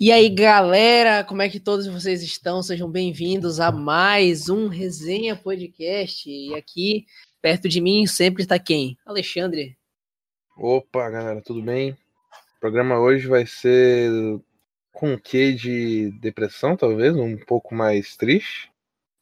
[0.00, 2.62] E aí, galera, como é que todos vocês estão?
[2.62, 6.30] Sejam bem-vindos a mais um Resenha Podcast.
[6.30, 7.04] E aqui,
[7.42, 8.96] perto de mim, sempre está quem?
[9.04, 9.76] Alexandre.
[10.56, 11.90] Opa, galera, tudo bem?
[11.90, 14.08] O programa hoje vai ser
[14.92, 18.70] com um quê de depressão, talvez, um pouco mais triste.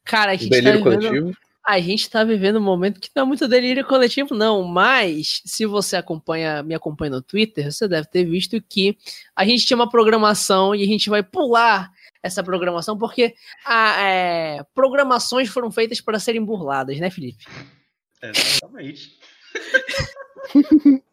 [0.05, 1.09] Cara, a gente Delírio tá vivendo...
[1.09, 1.37] coletivo.
[1.67, 5.65] A gente tá vivendo um momento que não é muito delírio coletivo, não, mas se
[5.65, 8.97] você acompanha, me acompanha no Twitter, você deve ter visto que
[9.35, 11.91] a gente tinha uma programação e a gente vai pular
[12.23, 17.43] essa programação, porque a, é, programações foram feitas para serem burladas, né, Felipe?
[18.23, 19.19] Exatamente.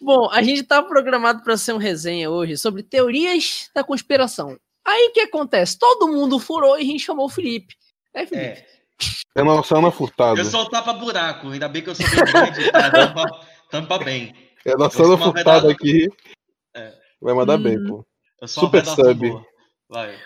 [0.00, 4.56] Bom, a gente tá programado para ser um resenha hoje sobre teorias da conspiração.
[4.84, 5.76] Aí o que acontece?
[5.76, 7.74] Todo mundo furou e a gente chamou o Felipe.
[8.14, 8.60] É, Felipe?
[8.60, 8.77] É.
[9.36, 10.40] É nossa Ana Furtado.
[10.40, 12.90] Eu sou o tapa-buraco, ainda bem que eu sou bem grande, tá?
[12.90, 14.34] tampa, tampa bem.
[14.64, 16.08] É nossa eu Ana uma Furtado vedada- aqui.
[16.74, 16.92] É.
[17.20, 17.62] Vai mandar Hum.
[17.62, 18.04] bem, pô.
[18.40, 19.28] Eu sou uma Super sub.
[19.30, 19.46] boa.
[19.88, 20.16] Vai.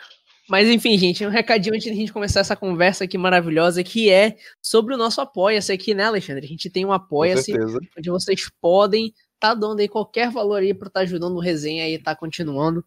[0.48, 4.10] Mas enfim, gente, um recadinho antes de a gente começar essa conversa aqui maravilhosa, que
[4.10, 6.44] é sobre o nosso Apoia-se aqui, né, Alexandre?
[6.44, 7.52] A gente tem um Apoia-se,
[7.96, 11.98] onde vocês podem tá dando aí qualquer valor aí para estar ajudando o resenha aí,
[11.98, 12.84] tá continuando.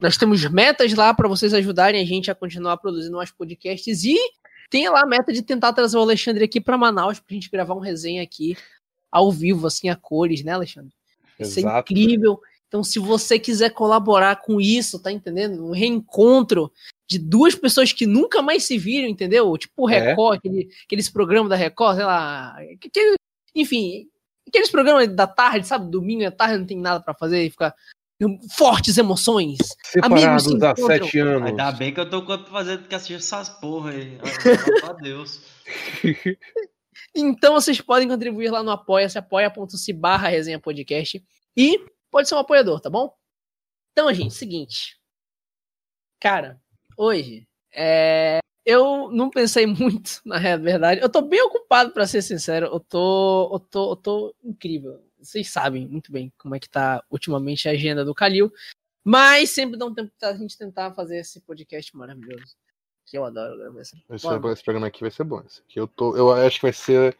[0.00, 4.16] Nós temos metas lá para vocês ajudarem a gente a continuar produzindo mais podcasts e
[4.70, 7.74] tem lá a meta de tentar trazer o Alexandre aqui para Manaus pra gente gravar
[7.74, 8.56] um resenha aqui
[9.10, 10.92] ao vivo, assim, a cores, né, Alexandre?
[11.38, 11.92] Isso é Exato.
[11.92, 12.40] incrível.
[12.66, 15.64] Então, se você quiser colaborar com isso, tá entendendo?
[15.66, 16.70] Um reencontro
[17.08, 19.56] de duas pessoas que nunca mais se viram, entendeu?
[19.56, 20.10] Tipo o É.
[20.10, 22.50] Record, aquele, aqueles programas da Record, sei lá.
[22.58, 23.16] aquele-
[23.54, 24.06] enfim,
[24.46, 25.90] aqueles programas da tarde, sabe?
[25.90, 27.74] Domingo à tarde não tem nada pra fazer e ficar
[28.50, 29.58] fortes emoções.
[30.02, 31.48] Amigos se Separados há sete anos.
[31.48, 34.18] Ainda bem que eu tô quanto fazendo que assistir essas porra aí.
[34.42, 35.40] Graças a Deus.
[37.14, 41.22] Então vocês podem contribuir lá no apoia-se, apoia.se barra resenha podcast.
[41.56, 43.14] E pode ser um apoiador, tá bom?
[43.92, 44.98] Então, gente, seguinte.
[46.20, 46.60] Cara,
[46.96, 51.00] hoje, é, eu não pensei muito, na verdade.
[51.00, 52.66] Eu tô bem ocupado, pra ser sincero.
[52.66, 55.07] Eu tô, eu tô, eu tô incrível.
[55.20, 58.52] Vocês sabem muito bem como é que tá ultimamente a agenda do Calil.
[59.04, 62.56] Mas sempre dá um tempo pra gente tentar fazer esse podcast maravilhoso.
[63.06, 63.96] Que eu adoro gravar essa.
[64.10, 65.42] Esse, esse programa aqui vai ser bom.
[65.46, 66.14] Esse aqui eu tô.
[66.16, 67.16] Eu acho que vai ser.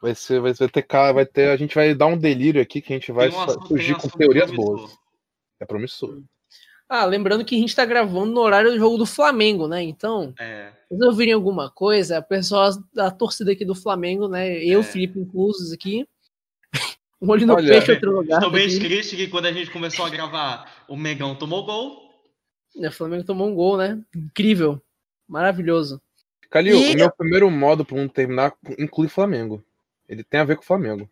[0.00, 0.40] Vai ser.
[0.40, 1.12] Vai, ter cara.
[1.12, 1.50] Vai ter.
[1.50, 4.50] A gente vai dar um delírio aqui que a gente vai um surgir com teorias
[4.50, 4.76] promissor.
[4.76, 4.98] boas.
[5.58, 6.22] É promissor.
[6.88, 9.82] Ah, lembrando que a gente tá gravando no horário do jogo do Flamengo, né?
[9.82, 10.70] Então, É.
[10.86, 14.62] se vocês ouvirem alguma coisa, o pessoal da torcida aqui do Flamengo, né?
[14.62, 14.82] Eu, É.
[14.84, 16.06] Felipe, inclusos aqui.
[17.20, 18.36] Um olho no Olha, peixe, outro lugar.
[18.38, 22.10] Estou bem triste que quando a gente começou a gravar, o Megão tomou gol.
[22.76, 23.98] É, O Flamengo tomou um gol, né?
[24.14, 24.80] Incrível.
[25.28, 26.00] Maravilhoso.
[26.50, 29.62] Calil, E- o meu primeiro modo pra não terminar inclui Flamengo.
[30.08, 31.08] Ele tem a ver com o Flamengo.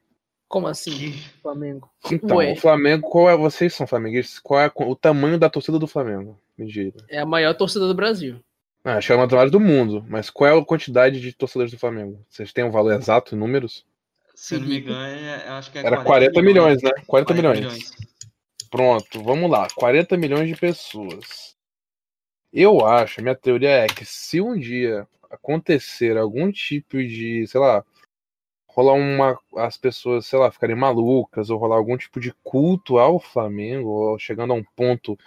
[0.48, 1.90] Como assim, Que- Flamengo?
[2.12, 2.52] Então, Ué.
[2.52, 3.36] o Flamengo, qual é.
[3.36, 4.38] Vocês são flamenguistas?
[4.38, 6.38] Qual é o tamanho da torcida do Flamengo?
[6.58, 7.02] Me diga.
[7.08, 8.38] É a maior torcida do Brasil.
[8.84, 11.72] Ah, acho que é das maiores do mundo, mas qual é a quantidade de torcedores
[11.72, 12.20] do Flamengo?
[12.28, 13.86] Vocês têm um valor exato em números?
[14.34, 16.90] Se eu não me engano, é- eu acho que é Era 40 milhões, né?
[17.06, 17.58] 40 milhões.
[17.58, 17.92] milhões.
[18.70, 19.68] Pronto, vamos lá.
[19.74, 21.54] 40 milhões de pessoas.
[22.52, 27.84] Eu acho, minha teoria é que se um dia acontecer algum tipo de, sei lá,
[28.66, 29.38] rolar uma.
[29.56, 34.18] as pessoas, sei lá, ficarem malucas, ou rolar algum tipo de culto ao Flamengo, ou
[34.18, 35.18] chegando a um ponto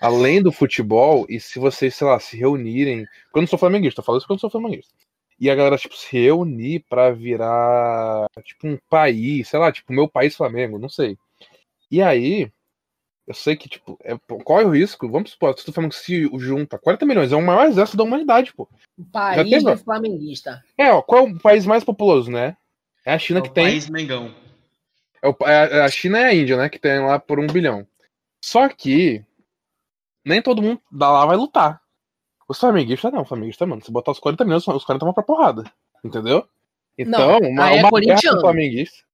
[0.00, 3.06] além do futebol, e se vocês, sei lá, se reunirem.
[3.24, 4.94] Porque eu não sou flamenguista, eu falo isso porque eu sou flamenguista.
[5.40, 10.08] E a galera, tipo, se reunir pra virar, tipo, um país, sei lá, tipo, meu
[10.08, 11.16] país Flamengo, não sei.
[11.90, 12.50] E aí,
[13.26, 15.08] eu sei que, tipo, é, qual é o risco?
[15.08, 18.52] Vamos supor, se o Flamengo se junta, 40 milhões, é o maior exército da humanidade,
[18.52, 18.68] pô.
[18.98, 20.64] Um país teve- do flamenguista.
[20.76, 22.56] É, ó, qual é o país mais populoso, né?
[23.06, 23.64] É a É China o que tem.
[23.64, 24.34] país Mengão.
[25.22, 26.68] É o- é a a China e a Índia, né?
[26.68, 27.86] Que tem lá por um bilhão.
[28.44, 29.24] Só que
[30.24, 31.80] nem todo mundo da lá vai lutar.
[32.48, 33.84] Os flamenguistas não, flamenguista, mano.
[33.84, 35.70] Se botar os 40 milhões, os caras tomam pra porrada.
[36.02, 36.48] Entendeu?
[36.96, 39.04] Então, uma, aí é uma guerra flamenguista.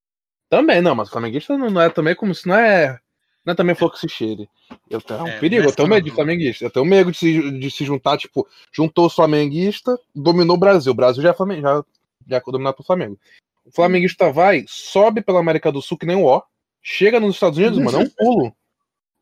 [0.49, 2.99] Também, não, mas flamenguista não, não é também como se não é.
[3.45, 4.49] Não é também flor que se cheire.
[4.89, 6.65] Eu tenho, é um perigo, eu tenho medo de flamenguista.
[6.65, 10.93] Eu tenho medo de se, de se juntar, tipo, juntou os flamenguistas, dominou o Brasil.
[10.93, 11.85] O Brasil já é Flamengo, já,
[12.27, 13.19] já é dominado pelo Flamengo.
[13.67, 16.43] O flamenguista vai, sobe pela América do Sul, que nem o ó,
[16.81, 18.57] chega nos Estados Unidos, mano, é um pulo.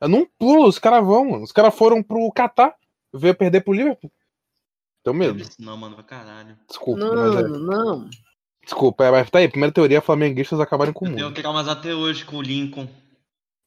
[0.00, 1.44] É num pulo, os caras vão, mano.
[1.44, 2.74] Os caras foram pro Catar,
[3.12, 4.10] veio perder pro Liverpool.
[5.04, 5.44] Tenho medo.
[5.58, 6.58] Não, mano, pra caralho.
[6.68, 7.48] Desculpa, mas é.
[7.48, 8.10] Não, não.
[8.62, 9.48] Desculpa, é, mas tá aí.
[9.48, 11.34] Primeira teoria, flamenguistas acabarem com o Eu tenho mundo.
[11.34, 12.88] traumas até hoje com o Lincoln.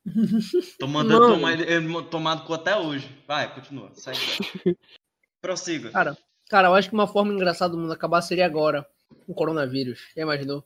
[0.80, 3.10] Tô mandando tomar tomado com até hoje.
[3.28, 3.92] Vai, continua.
[4.06, 4.16] Vai.
[5.42, 5.92] Prossiga.
[5.92, 6.18] Cara,
[6.50, 8.88] Cara, eu acho que uma forma engraçada do mundo acabar seria agora.
[9.26, 10.00] Com o coronavírus.
[10.16, 10.64] Já imaginou?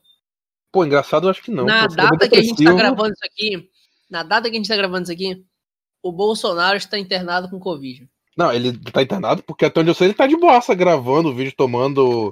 [0.71, 1.65] Pô, engraçado eu acho que não.
[1.65, 3.69] na pô, data que a gente tá gravando isso aqui,
[4.09, 5.45] na data que a gente tá gravando isso aqui,
[6.01, 8.09] O Bolsonaro está internado com Covid.
[8.39, 11.35] Não, ele tá internado porque até onde eu sei ele tá de boassa gravando o
[11.35, 12.31] vídeo, tomando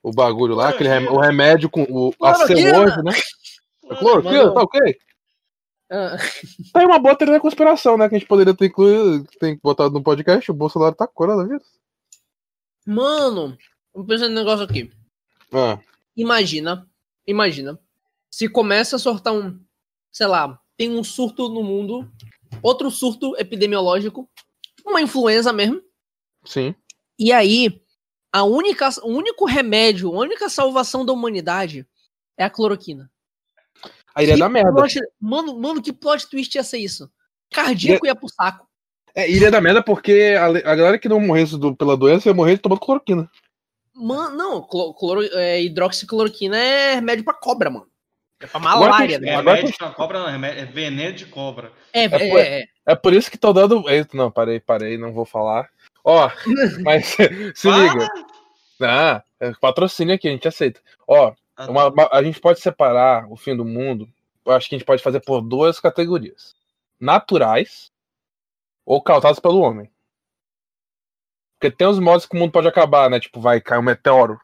[0.00, 2.12] o bagulho lá, aquele rem- o remédio com o
[2.46, 3.12] celose, né?
[3.90, 4.54] A cloroquina, Mano.
[4.54, 4.98] tá ok?
[5.90, 6.16] Ah,
[6.72, 8.08] Tá aí uma boa teoria da conspiração, né?
[8.08, 10.48] Que a gente poderia ter incluído, ter botado no podcast.
[10.48, 11.66] O Bolsonaro tá coronavírus.
[12.86, 13.56] Mano,
[13.92, 14.90] vamos pensar num negócio aqui.
[15.52, 15.78] Ah,
[16.16, 16.86] Imagina,
[17.26, 17.78] imagina,
[18.30, 19.58] se começa a sortar um,
[20.10, 22.10] sei lá, tem um surto no mundo,
[22.62, 24.28] outro surto epidemiológico,
[24.84, 25.80] uma influenza mesmo,
[26.44, 26.74] sim.
[27.18, 27.80] e aí
[28.32, 31.86] a única, o único remédio, a única salvação da humanidade
[32.38, 33.10] é a cloroquina.
[34.14, 34.72] Aí iria Que dar merda.
[34.72, 37.10] plot- mano, mano, que plot twist ia ser isso?
[37.52, 38.66] Cardíaco ia pro saco.
[39.14, 42.34] É, iria dar merda porque a, a galera que não morresse do- pela doença ia
[42.34, 43.30] morrer tomando cloroquina.
[43.94, 47.86] Mano, não, clo- cloro, é, hidroxicloroquina é remédio pra cobra, mano.
[48.42, 49.32] É pra Agora malária, tem- né?
[49.32, 51.72] É Agora remédio pra cobra, não, é remédio- é veneno de cobra.
[51.92, 52.64] É, por- é, é.
[52.86, 53.88] É por isso que tô dando.
[53.88, 55.68] Eita, Não, parei, parei, não vou falar.
[56.04, 56.28] Ó,
[56.86, 57.16] mas
[57.54, 58.08] se liga.
[58.80, 60.80] Ah, é patrocínio aqui, a gente aceita.
[61.06, 64.08] Ó, Ah, uma- uma- a gente pode separar o fim do mundo.
[64.44, 66.54] Eu acho que a gente pode fazer por duas categorias:
[66.98, 67.90] naturais
[68.84, 69.88] ou causados pelo homem.
[71.60, 73.20] Porque tem os modos que o mundo pode acabar, né?
[73.20, 74.40] Tipo, vai cair um meteoro.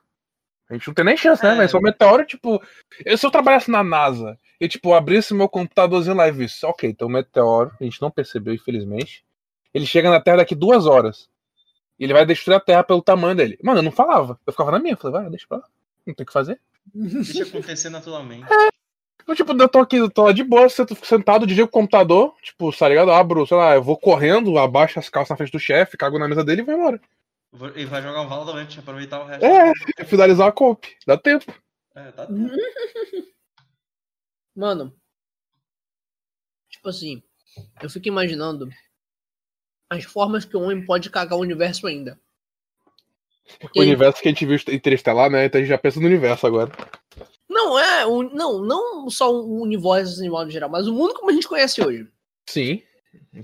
[0.70, 1.55] A gente não tem nem chance, né?
[1.55, 1.56] É.
[1.56, 2.62] Mas se o meteoro, tipo.
[3.05, 6.91] eu- Se eu trabalhasse na NASA e, tipo, abrisse meu computadorzinho lá e visse, ok,
[6.91, 9.25] então o meteoro, a gente não percebeu, infelizmente.
[9.73, 11.29] Ele chega na Terra daqui duas horas.
[11.99, 13.59] E ele vai destruir a Terra pelo tamanho dele.
[13.62, 14.38] Mano, eu não falava.
[14.47, 14.93] Eu ficava na minha.
[14.94, 15.65] Eu falei, vai, deixa pra lá.
[16.06, 16.61] Não tem o que fazer.
[16.94, 18.47] Deixa acontecer naturalmente.
[19.26, 22.73] Eu, tipo, eu tô aqui, eu tô lá de boa, sentado, com o computador, tipo,
[22.75, 23.11] tá ligado?
[23.11, 26.26] Abro, sei lá, eu vou correndo, abaixo as calças na frente do chefe, cago na
[26.26, 26.99] mesa dele e vou embora.
[27.77, 29.45] E vai jogar um Valorant, aproveitar o resto.
[29.45, 29.73] É,
[30.05, 30.85] finalizar a comp.
[31.06, 31.53] Dá tempo.
[31.95, 32.27] É, tá
[34.55, 34.93] Mano,
[36.69, 37.23] tipo assim,
[37.81, 38.69] eu fico imaginando
[39.89, 42.21] as formas que o homem pode cagar o universo ainda.
[43.61, 45.47] Porque O universo que a gente viu interestelar, né?
[45.47, 46.71] Então a gente já pensa no universo agora.
[47.49, 51.31] não é, o- não, não só o universo em modo geral, mas o mundo como
[51.31, 52.06] a gente conhece hoje.
[52.47, 52.83] Sim.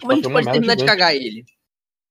[0.00, 0.84] Como a gente pode terminar de gigante.
[0.98, 1.44] cagar ele?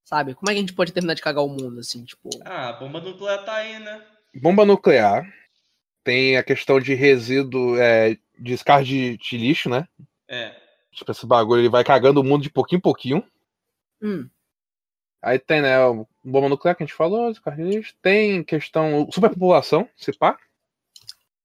[0.04, 0.36] Sabe?
[0.36, 2.30] Como é que a gente pode terminar de cagar o mundo assim, tipo?
[2.46, 4.06] Ah, a bomba nuclear tá aí, né?
[4.36, 5.26] Bomba nuclear.
[6.04, 9.88] Tem a questão de resíduo, é, descarte de, de lixo, né?
[10.28, 10.54] É.
[10.92, 13.24] Tipo, esse bagulho, ele vai cagando o mundo de pouquinho em pouquinho.
[14.02, 14.30] Hum,
[15.24, 17.96] Aí tem, né, o bomba nuclear que a gente falou, descarte de lixo.
[18.02, 20.38] Tem questão superpopulação, se pá.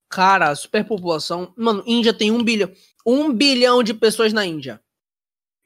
[0.09, 1.53] cara, superpopulação.
[1.55, 2.69] Mano, Índia tem um bilhão,
[3.05, 4.81] um bilhão de pessoas na Índia.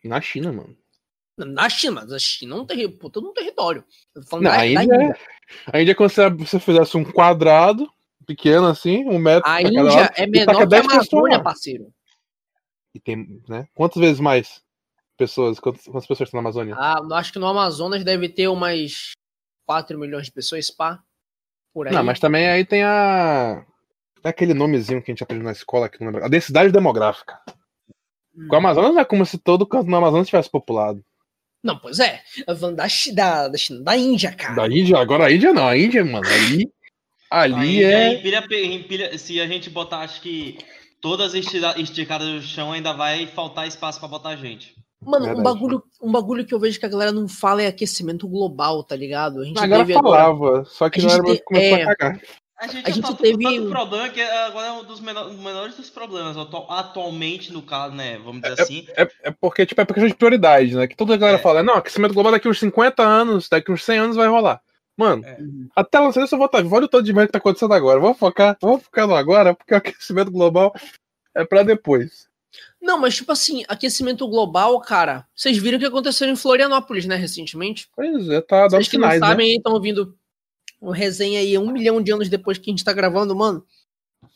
[0.04, 0.78] Na China, mano.
[1.38, 3.84] Na China, mas a China é um, terri puta, um território.
[4.14, 5.16] Eu tô falando Não, da- a da Índia, é-
[5.78, 7.90] a Índia é como se você fizesse um quadrado
[8.26, 11.44] pequeno assim, um metro A Índia lado, é e menor que a 10 pessoas Amazônia,
[11.44, 11.94] parceiro.
[12.94, 13.68] E tem, né?
[13.74, 14.62] Quantas vezes mais
[15.18, 15.60] pessoas?
[15.60, 16.76] Quantas, quantas pessoas estão na Amazônia?
[16.78, 19.14] Ah, acho que no Amazonas deve ter umas
[19.66, 21.02] 4 milhões de pessoas, pá.
[21.74, 21.94] Por aí.
[21.94, 23.66] Não, mas também aí tem a.
[24.24, 26.24] É aquele nomezinho que a gente aprendeu na escola que não lembro.
[26.24, 27.42] A densidade demográfica.
[28.36, 28.48] Hum.
[28.48, 31.04] Com o Amazonas não é como se todo canto no Amazonas tivesse populado.
[31.64, 32.22] Não, pois é.
[32.46, 34.56] Da, da, da China, da Índia, cara.
[34.56, 35.68] Da Índia, agora a Índia não.
[35.68, 36.70] A Índia, mano, ali.
[37.32, 38.14] Ali é.
[38.16, 40.58] empilha- empilha- se a gente botar, acho que
[41.02, 44.76] todas esticadas no chão, ainda vai faltar espaço pra botar gente.
[45.06, 48.26] Mano, um bagulho, um bagulho que eu vejo que a galera não fala é aquecimento
[48.28, 49.42] global, tá ligado?
[49.42, 50.24] A gente Agora teve agora.
[50.24, 51.84] falava, só que a não gente te- começou é.
[51.84, 52.22] a cagar.
[52.64, 55.02] A gente, A já gente tá teve tanto um- problema que agora é um dos
[55.02, 56.38] menor- menores dos problemas.
[56.38, 58.18] atu- Atualmente, no caso, né?
[58.24, 58.88] Vamos dizer assim.
[58.96, 60.88] É, é porque, tipo, é por questão de prioridade, né?
[60.88, 61.42] Que toda a galera É.
[61.42, 64.62] fala, não, aquecimento global daqui uns 50 anos, daqui uns 100 anos vai rolar.
[64.96, 65.38] Mano, É.
[65.76, 66.60] até lá, eu só vou estar.
[66.66, 68.00] Olha o tanto de merda que tá acontecendo agora.
[68.00, 70.74] Vamos focar, vamos focar no agora, porque o aquecimento global
[71.36, 72.30] é pra depois.
[72.82, 75.26] Não, mas tipo assim, aquecimento global, cara.
[75.36, 77.90] Vocês viram o que aconteceu em Florianópolis, né, recentemente?
[77.94, 79.20] Pois é, tá dando Vocês que não né?
[79.20, 80.16] sabem, estão ouvindo
[80.84, 83.64] um resenha aí um milhão de anos depois que a gente tá gravando, mano.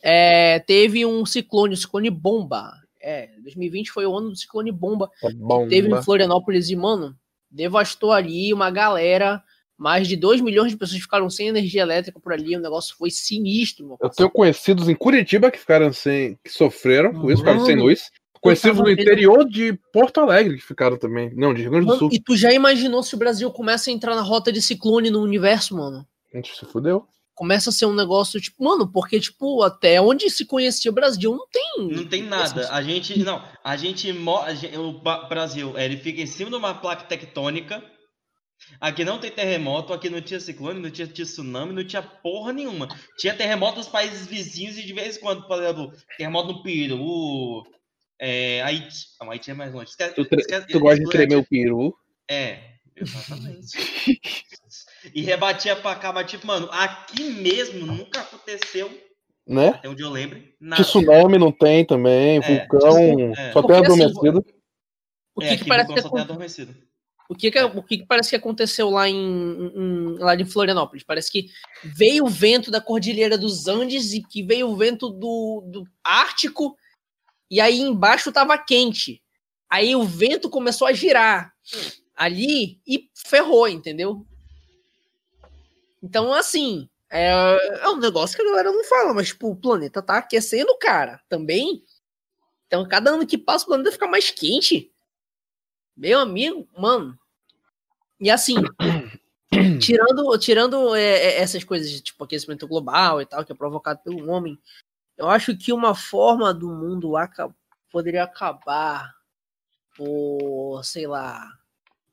[0.02, 2.72] É, teve um ciclone, um ciclone bomba.
[3.00, 5.10] É, 2020 foi o ano do ciclone bomba.
[5.20, 5.68] Tá que bom.
[5.68, 7.14] teve em Florianópolis e, mano,
[7.50, 9.42] devastou ali uma galera.
[9.76, 12.56] Mais de 2 milhões de pessoas ficaram sem energia elétrica por ali.
[12.56, 16.36] O negócio foi sinistro, meu Eu tenho conhecidos em Curitiba que ficaram sem.
[16.42, 18.10] que sofreram com isso, ficaram sem luz.
[18.40, 21.32] Conhecidos no vendo- interior de Porto Alegre que ficaram também.
[21.34, 22.08] Não, de Rio Grande do Mano, Sul.
[22.12, 25.22] e tu já imaginou se o Brasil começa a entrar na rota de ciclone no
[25.22, 26.04] universo, mano?
[26.32, 27.06] A gente se fudeu.
[27.34, 31.30] Começa a ser um negócio, tipo, mano, porque, tipo, até onde se conhecia o Brasil
[31.36, 31.88] não tem.
[31.96, 32.68] Não tem nada.
[32.72, 33.16] A gente.
[33.20, 34.10] Não, a gente.
[34.76, 34.92] O
[35.28, 37.80] Brasil, ele fica em cima de uma placa tectônica.
[38.80, 42.52] Aqui não tem terremoto, aqui não tinha ciclone, não tinha, tinha tsunami, não tinha porra
[42.52, 42.88] nenhuma.
[43.16, 47.62] Tinha terremoto nos países vizinhos e de vez em quando, por exemplo, terremoto no Peru,
[48.20, 49.06] É, Haiti.
[49.20, 49.90] Não, Haiti é mais longe.
[49.90, 51.94] Esquece, Tu, tre- esquece- tu gosta de tremer o peru.
[52.28, 52.58] É,
[52.96, 53.68] exatamente.
[55.14, 58.90] e rebatia pra cá, mas tipo, mano, aqui mesmo nunca aconteceu,
[59.46, 59.68] Né?
[59.68, 60.82] até onde eu lembre, nada.
[60.82, 63.52] Tsunami não tem também, É, vulcão, é.
[63.52, 64.44] só tem assim, adormecido.
[65.34, 66.00] O que, é, parece que,
[67.28, 71.04] o que, que, o que, que parece que aconteceu lá em, em- lá em Florianópolis?
[71.04, 71.46] Parece que
[71.84, 76.76] veio o vento da Cordilheira dos Andes e que veio o vento do, do Ártico
[77.50, 79.22] e aí embaixo tava quente.
[79.70, 81.52] Aí o vento começou a girar
[82.16, 84.26] ali e ferrou, entendeu?
[86.02, 87.30] Então, assim, é,
[87.82, 91.20] é um negócio que a galera não fala, mas tipo, o planeta tá aquecendo, cara,
[91.28, 91.82] também.
[92.66, 94.92] Então, cada ano que passa, o planeta fica mais quente.
[95.96, 97.18] Meu amigo, mano.
[98.20, 98.56] E assim,
[99.80, 104.00] tirando, tirando é, é, essas coisas de tipo aquecimento global e tal, que é provocado
[104.02, 104.58] pelo homem,
[105.16, 107.52] eu acho que uma forma do mundo aca-
[107.90, 109.14] poderia acabar
[109.96, 111.58] por, sei lá,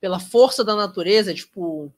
[0.00, 1.92] pela força da natureza, tipo,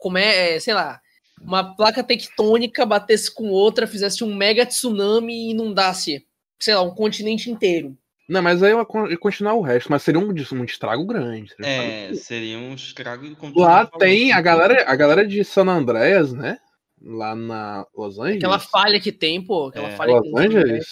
[0.00, 1.00] como é, sei lá,
[1.40, 6.26] uma placa tectônica batesse com outra, fizesse um mega tsunami e inundasse,
[6.58, 7.96] sei lá, um continente inteiro.
[8.28, 11.50] Não, mas aí eu ia continuar o resto, mas seria um, des- um estrago grande.
[11.52, 13.26] seria um estrago É, seria um estrago.
[13.56, 16.58] Lá tem a galera, a galera de San Andreas, né?
[17.02, 18.36] Lá na Los Angeles.
[18.36, 19.96] Aquela falha que tem, pô, aquela É.
[19.96, 20.46] falha que Los tem.
[20.46, 20.86] Angeles.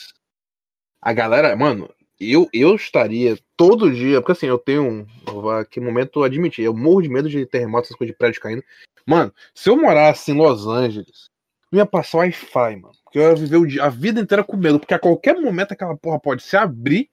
[1.00, 1.88] A galera, mano,
[2.18, 5.06] eu, eu estaria todo dia, porque assim, eu tenho um.
[5.24, 8.40] Vou aqui no momento admitir, eu morro de medo de terremotos, essas coisas de prédio
[8.40, 8.64] caindo.
[9.08, 11.30] Mano, se eu morasse em Los Angeles,
[11.72, 12.92] eu ia passar Wi-Fi, mano.
[13.04, 15.96] Porque eu ia viver dia- a vida inteira com medo, porque a qualquer momento aquela
[15.96, 17.10] porra pode se abrir,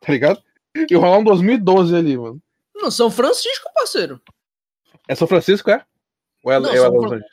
[0.00, 0.40] tá ligado?
[0.88, 2.40] E rolar um 2012 ali, mano.
[2.76, 4.22] No São Francisco, parceiro.
[5.08, 5.84] É São Francisco, é?
[6.44, 7.32] Ou é, Não, é São Los Fran- Angeles?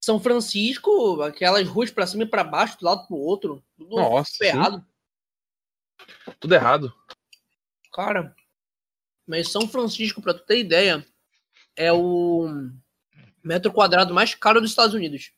[0.00, 3.64] São Francisco, aquelas ruas pra cima e pra baixo, do lado pro outro.
[3.78, 4.84] Tudo Nossa, ferrado.
[6.38, 6.94] Tudo errado.
[7.92, 8.34] Cara,
[9.26, 11.04] mas São Francisco, pra tu ter ideia,
[11.74, 12.46] é o
[13.42, 15.32] metro quadrado mais caro dos Estados Unidos.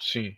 [0.00, 0.34] Sim.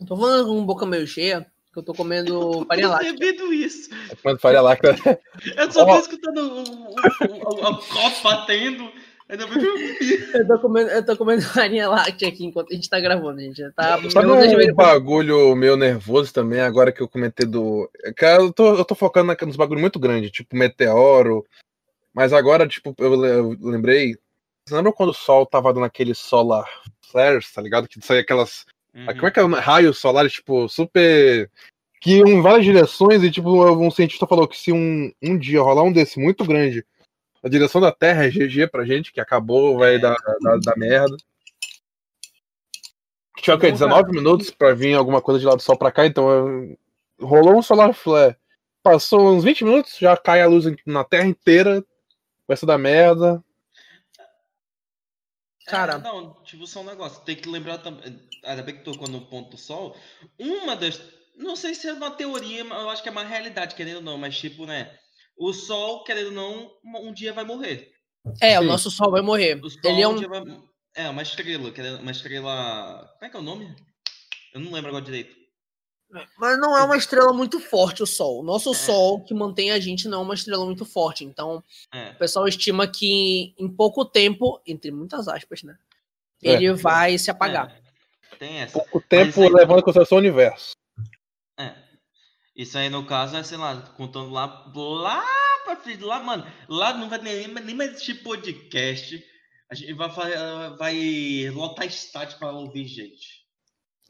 [0.00, 3.12] Não tô falando com boca meio cheia, que eu tô comendo farinha Eu tô láctea.
[3.14, 3.90] bebendo isso.
[4.10, 4.96] É quando faria lá, cara.
[5.56, 5.98] Eu só tô Ó.
[5.98, 8.90] escutando o, o, o, a copa batendo.
[9.28, 10.30] Ainda bem que eu bebi.
[10.32, 13.60] Eu tô comendo, eu tô comendo farinha láctea aqui enquanto a gente tá gravando, gente.
[13.72, 17.90] Tá, Sabe meus um joelhos- bagulho meio nervoso também, agora que eu comentei do.
[18.16, 21.44] Cara, eu tô, eu tô focando nos bagulhos muito grandes, tipo meteoro.
[22.14, 24.16] Mas agora, tipo, eu lembrei.
[24.68, 26.68] Você lembra quando o sol tava dando aquele solar
[27.00, 27.88] flares, tá ligado?
[27.88, 28.66] Que saía aquelas.
[28.94, 29.06] Uhum.
[29.06, 29.42] Como é que é?
[29.44, 31.50] Raios solares, tipo, super.
[32.00, 35.62] Que iam em várias direções, e tipo, um cientista falou que se um, um dia
[35.62, 36.84] rolar um desse muito grande,
[37.42, 39.98] a direção da Terra é GG pra gente, que acabou, vai É.
[39.98, 40.16] dar,
[40.62, 41.16] dar merda.
[43.38, 43.70] Tinha o quê?
[43.70, 43.88] Não, cara.
[44.02, 46.78] 19 minutos pra vir alguma coisa de lá do sol pra cá, então eu-
[47.20, 48.36] rolou um solar flare.
[48.82, 51.84] Passou uns 20 minutos, já cai a luz na Terra inteira,
[52.46, 53.42] começa a dar merda.
[55.68, 55.94] Cara.
[55.94, 57.22] É, não, tipo, só um negócio.
[57.24, 58.20] Tem que lembrar também.
[58.44, 59.96] Ainda bem que tocou no ponto do sol.
[60.38, 61.00] Uma das.
[61.36, 64.02] Não sei se é uma teoria, mas eu acho que é uma realidade, querendo ou
[64.02, 64.98] não, mas tipo, né?
[65.36, 66.72] O sol, querendo ou não,
[67.08, 67.92] um dia vai morrer.
[68.40, 68.68] É, o Sim.
[68.68, 69.60] nosso sol vai morrer.
[69.64, 70.16] O sol Ele é um um.
[70.16, 70.42] dia vai.
[70.96, 73.08] É, uma estrela, uma estrela.
[73.18, 73.76] Como é que é o nome?
[74.52, 75.37] Eu não lembro agora direito.
[76.38, 78.40] Mas não é uma estrela muito forte o Sol.
[78.40, 81.22] O nosso Sol que mantém a gente não é uma estrela muito forte.
[81.24, 81.62] Então,
[81.92, 82.10] É.
[82.10, 85.76] o pessoal estima que em pouco tempo, entre muitas aspas, né?
[86.42, 86.52] É.
[86.52, 87.70] Ele vai se apagar.
[88.32, 88.72] É, tem essa.
[88.78, 90.70] Pouco tempo aí- levando em consideração o universo.
[91.58, 91.74] É.
[92.56, 95.24] Isso aí, no caso, é, sei lá, contando lá, lá
[95.64, 99.22] pra frente, lá, mano, lá não vai nem, nem mais existir podcast.
[99.70, 100.08] A gente vai,
[100.76, 103.37] vai lotar estádio pra ouvir gente.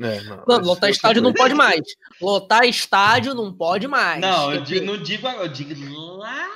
[0.00, 1.80] É, não, Mano, esse- lotar estádio não pode mais.
[2.20, 4.20] Lotar estádio não pode mais.
[4.20, 5.74] Não, eu digo, não digo agora, eu digo
[6.16, 6.46] lá.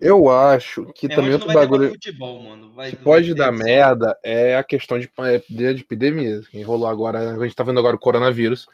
[0.00, 2.72] Eu acho que É, também não outro bagulho futebol, mano.
[2.72, 6.88] Vai, que pode dar só- merda é a questão de, é, de epidemia que rolou
[6.88, 7.34] agora.
[7.34, 8.66] A gente tá vendo agora o coronavírus.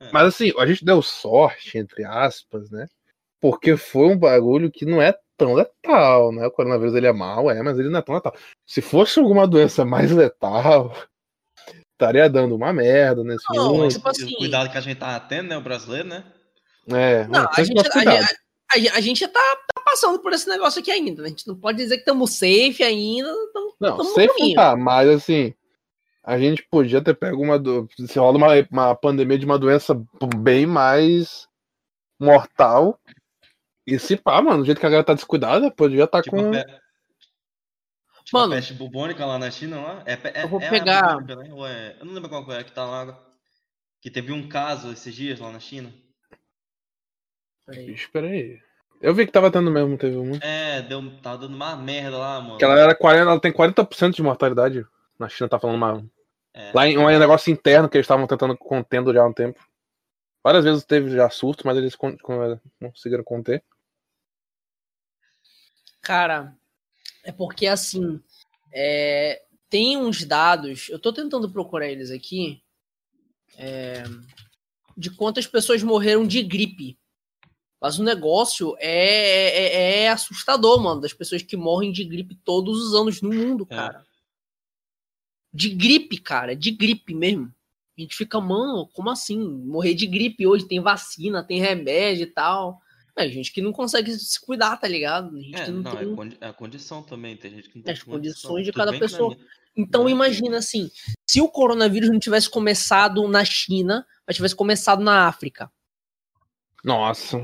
[0.00, 0.10] É.
[0.12, 2.86] Mas assim, a gente deu sorte, entre aspas, né?
[3.40, 6.46] Porque foi um bagulho que não é tão letal, né?
[6.46, 8.34] O coronavírus ele é mal, é, mas ele não é tão letal.
[8.66, 10.94] Se fosse alguma doença mais letal,
[11.98, 13.88] estaria dando uma merda nesse Não, mundo.
[13.92, 16.24] tipo assim- O cuidado que a gente tá tendo, né, o brasileiro, né?
[16.90, 19.40] É, Não, a gente, a, a a gente tá,
[19.74, 21.22] tá passando por esse negócio aqui ainda.
[21.22, 21.26] né?
[21.28, 23.28] A gente não pode dizer que estamos safe ainda.
[23.52, 24.54] tamo- Não, tamo sem caminho.
[24.54, 25.52] tá, mas assim,
[26.24, 27.58] a gente podia ter pego uma.
[27.58, 27.88] Do...
[28.06, 30.00] Se rola uma, uma pandemia de uma doença
[30.36, 31.46] bem mais
[32.20, 32.98] mortal.
[33.86, 36.48] E se pá, mano, do jeito que a galera tá descuidada, podia estar Tipo, com.
[36.48, 36.64] a, pe...
[38.28, 38.52] tipo Mano.
[38.52, 40.02] a peste bubônica lá na China, lá.
[40.04, 41.48] É, é, Eu vou é a pegar- bubônica, né?
[41.70, 43.18] É- Eu não lembro qual é que tá lá.
[44.02, 45.92] Que teve um caso esses dias lá na China.
[47.66, 47.90] Peraí.
[47.92, 48.60] Espera aí.
[49.00, 50.42] Eu vi que tava tendo mesmo, teve muito.
[50.44, 52.58] É, deu, tá dando uma merda lá, mano.
[52.58, 54.86] Que ela, era 40, ela tem 40% de mortalidade.
[55.18, 56.04] Na China tá falando uma.
[56.54, 56.72] É.
[56.74, 59.60] Lá em um negócio interno que eles estavam tentando contendo já há um tempo.
[60.42, 63.62] Várias vezes teve já surto, mas eles con- con- conseguiram conter.
[66.00, 66.56] Cara,
[67.24, 68.20] é porque assim,
[68.72, 72.62] é, tem uns dados, eu tô tentando procurar eles aqui,
[73.56, 74.04] é,
[74.96, 76.98] de quantas pessoas morreram de gripe.
[77.80, 82.82] Mas o negócio é, é, é assustador, mano, das pessoas que morrem de gripe todos
[82.82, 83.74] os anos no mundo, É.
[83.76, 84.04] cara.
[85.52, 87.52] De gripe, cara, de gripe mesmo.
[87.96, 89.38] A gente fica, mano, como assim?
[89.38, 92.80] Morrer de gripe hoje, tem vacina, tem remédio e tal.
[93.18, 95.36] É, gente que não consegue se cuidar, tá ligado?
[95.40, 96.12] Gente É, que não não, tem...
[96.12, 97.36] é, condi- é a condição também.
[97.36, 98.18] Tem gente que não tem As condição.
[98.50, 99.36] condições de Tudo cada pessoa.
[99.76, 100.10] Então Né?
[100.12, 100.90] imagina assim,
[101.28, 105.70] se o coronavírus não tivesse começado na China, mas tivesse começado na África.
[106.84, 107.40] Nossa.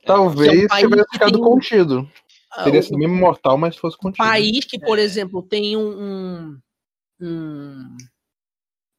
[0.00, 2.10] Que Talvez é um tivesse ficado tem um- contido.
[2.52, 4.16] Ah, Teria o- sido mesmo mortal, mas fosse contido.
[4.24, 5.02] país que, por É.
[5.02, 6.58] exemplo, tem um, um,
[7.20, 7.96] um,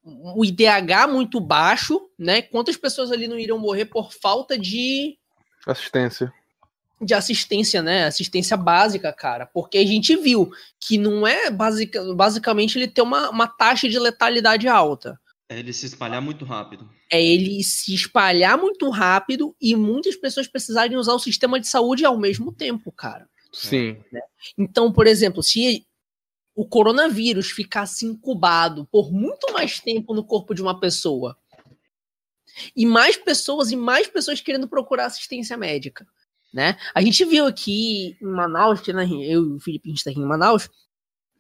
[0.06, 2.42] um IDH muito baixo, né?
[2.42, 5.18] Quantas pessoas ali não iriam morrer por falta de,
[5.68, 6.34] Assistência.
[7.00, 8.06] de assistência, né?
[8.06, 9.46] Assistência básica, cara.
[9.46, 14.00] Porque a gente viu que não é basic, basicamente ele ter uma, uma taxa de
[14.00, 15.20] letalidade alta.
[15.50, 16.90] É ele se espalhar muito rápido.
[17.10, 22.04] É ele se espalhar muito rápido e muitas pessoas precisarem usar o sistema de saúde
[22.04, 23.30] ao mesmo tempo, cara.
[23.54, 23.98] Sim.
[24.58, 25.86] Então, por exemplo, se
[26.54, 31.38] o coronavírus ficasse incubado por muito mais tempo no corpo de uma pessoa,
[32.76, 36.08] e mais pessoas e mais pessoas querendo procurar assistência médica,
[36.54, 36.78] né?
[36.94, 40.12] A gente viu aqui em Manaus, que né, eu e o Felipe a gente tá
[40.12, 40.70] aqui em Manaus,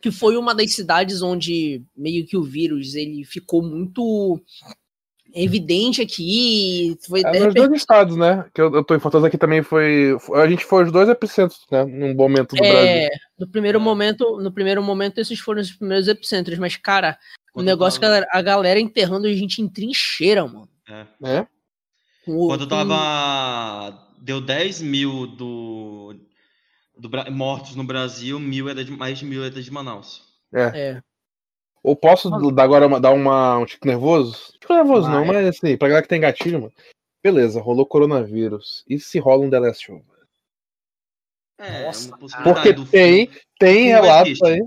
[0.01, 4.41] que foi uma das cidades onde meio que o vírus ele ficou muito
[5.33, 8.45] evidente aqui, foi É nos dois estados, né?
[8.53, 10.17] Que eu, eu tô em Fortaleza aqui também foi.
[10.36, 11.83] A gente foi os dois epicentros, né?
[11.83, 12.77] Num momento do Brasil.
[12.77, 17.17] É, no primeiro momento, no primeiro momento esses foram os primeiros epicentros, mas cara,
[17.53, 20.69] o negócio é que a galera, a galera enterrando a gente em trincheira, mano.
[20.89, 21.06] É.
[21.23, 21.47] É.
[22.26, 24.06] Com o- Quando tava.
[24.19, 26.15] Deu 10 mil do,
[26.97, 30.23] do mortos no Brasil, mil era de, mais de mil era de Manaus.
[30.54, 31.02] É,
[31.84, 34.54] Ou posso dar agora uma- dar uma, um tipo nervoso?
[34.60, 35.43] Tipo nervoso não, Vai.
[35.43, 36.73] mas assim, pra galera que tem gatilho, mano.
[37.23, 38.84] Beleza, rolou coronavírus.
[38.88, 40.17] E se rola um The Last of Us?
[41.60, 44.60] É, Nossa, uma possibilidade Porque tem, tem relatos aí.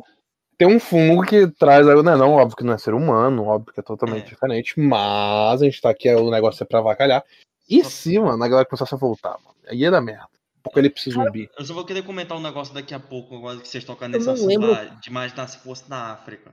[0.61, 1.87] Tem um fungo que traz.
[1.87, 4.29] Não, é não, óbvio que não é ser humano, óbvio que é totalmente É.
[4.29, 4.79] diferente.
[4.79, 7.25] Mas a gente tá aqui, o negócio é pra avacalhar.
[7.67, 9.57] E se, mano, a galera começasse a voltar, mano?
[9.67, 10.27] Aí ia dar merda.
[10.63, 11.49] Apocalipse zumbi.
[11.59, 14.29] Eu só vou querer comentar um negócio daqui a pouco, agora que vocês tocam nesse
[14.29, 14.77] assunto lembro.
[15.01, 16.53] de imaginar se fosse na África.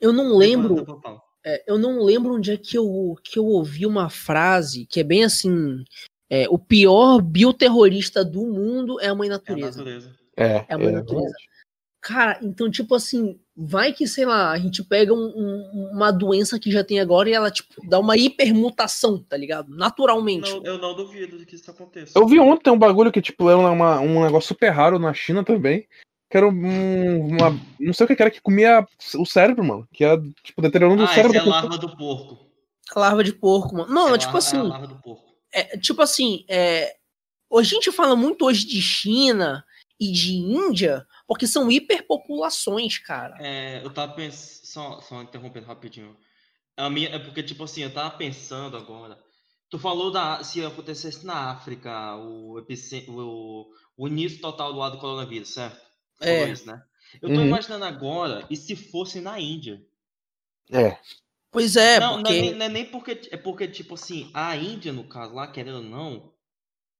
[0.00, 0.86] eu não lembro,
[1.44, 5.02] é, eu não lembro onde é que eu, que eu ouvi uma frase que é
[5.02, 5.82] bem assim,
[6.30, 9.78] é, o pior bioterrorista do mundo é a mãe É a natureza.
[9.78, 10.14] natureza.
[10.36, 11.34] É, É uma natureza.
[12.02, 16.58] Cara, então, tipo assim, vai que, sei lá, a gente pega um- um- uma doença
[16.58, 19.74] que já tem agora e ela, tipo, dá uma hipermutação, tá ligado?
[19.74, 20.50] Naturalmente.
[20.50, 22.18] Não, eu não duvido que isso aconteça.
[22.18, 25.44] Eu vi ontem um bagulho que, tipo, era uma- um negócio super raro na China
[25.44, 25.86] também.
[26.30, 27.50] Que era um, uma.
[27.78, 28.86] Não sei o que era, que comia
[29.16, 29.88] o cérebro, mano.
[29.92, 31.36] Que ia, tipo, deteriorando o Ah, cérebro.
[31.36, 32.38] essa é a larva do porco.
[32.94, 33.92] A larva de porco, mano.
[33.92, 35.24] Não, É é tipo larva- assim, É a larva do porco.
[35.52, 36.94] é, tipo assim, é,
[37.52, 39.64] a gente fala muito hoje de China
[39.98, 43.36] e de Índia porque são hiperpopulações, cara.
[43.38, 44.66] É, eu tava pensando.
[44.66, 46.16] Só, só interrompendo rapidinho.
[46.76, 49.16] A minha, é porque, tipo assim, eu tava pensando agora.
[49.68, 53.66] Tu falou da, se acontecesse na África o, o,
[53.96, 55.80] o início total do lado do coronavírus, certo?
[56.20, 56.48] É.
[56.48, 56.82] isso, né?
[57.22, 57.46] Eu tô Uhum.
[57.46, 59.80] imaginando agora, e se fosse na Índia?
[60.72, 60.98] É.
[61.52, 63.20] Pois é, não, não, é porque não é nem porque.
[63.30, 66.34] É porque, tipo assim, a Índia, no caso lá, querendo ou não,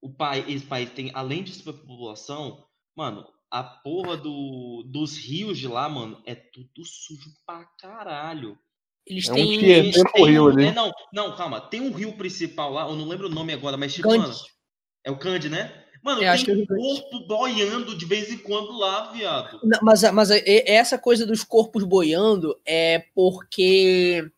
[0.01, 2.65] o país, esse país tem, além de superpopulação,
[2.95, 8.57] mano, a porra do, dos rios de lá, mano, é tudo sujo pra caralho.
[9.07, 10.67] eles É um têm tier, eles têm um rio ali.
[10.67, 11.61] É, não, não, calma.
[11.61, 14.41] Tem um rio principal lá, eu não lembro o nome agora, mas tipo, mano, Gandhi.
[15.05, 15.85] é o Cande, né?
[16.03, 19.61] Mano, Eu acho tem que é corpo boiando de vez em quando lá, viado.
[19.63, 24.31] Não, Mas, mas é- é- essa coisa dos corpos boiando é porque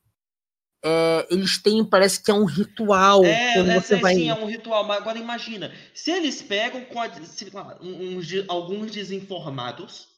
[0.85, 4.15] é, eles têm, parece que é um ritual É, quando né, você vai.
[4.15, 8.21] sim, é um ritual, mas agora imagina, se eles pegam com a- sei lá, um-
[8.21, 10.09] de- alguns desinformados,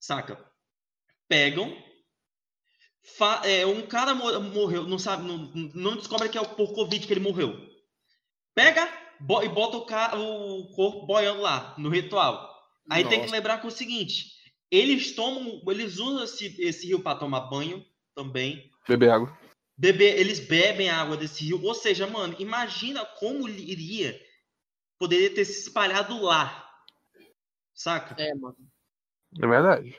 [0.00, 0.38] saca?
[1.28, 1.76] Pegam,
[3.18, 7.06] fa- é, um cara mo- morreu, não sabe, não, não descobre que é por Covid
[7.06, 7.54] que ele morreu.
[8.54, 8.88] Pega
[9.20, 9.76] bo- e bota
[10.16, 12.50] o, o corpo boiando lá, no ritual.
[12.90, 13.36] Aí tem que Nossa.
[13.36, 14.32] lembrar que é o seguinte,
[14.70, 19.38] eles tomam, eles usam esse, esse rio para tomar banho também, Beber água.
[19.76, 21.62] Beber, eles bebem a água desse rio.
[21.64, 24.20] Ou seja, mano, imagina como iria
[24.98, 26.70] poderia ter se espalhado lá.
[27.74, 28.14] Saca?
[28.22, 28.56] É, mano.
[29.42, 29.98] É verdade.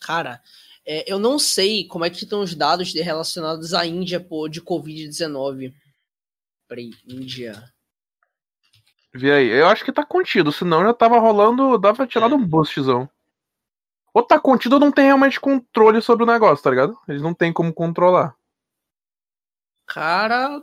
[0.00, 0.42] Cara,
[0.84, 4.48] é, eu não sei como é que estão os dados de- relacionados à Índia, pô,
[4.48, 5.74] de Covid-19.
[6.68, 7.72] Peraí, Índia.
[9.14, 9.48] Vê aí.
[9.48, 11.78] Eu acho que tá contido, senão já tava rolando.
[11.78, 12.34] Dava pra tirar É.
[12.34, 13.08] um boostzão.
[14.12, 16.96] Ou tá contido ou não tem realmente controle sobre o negócio, tá ligado?
[17.08, 18.34] Eles não tem como controlar.
[19.86, 20.62] Cara,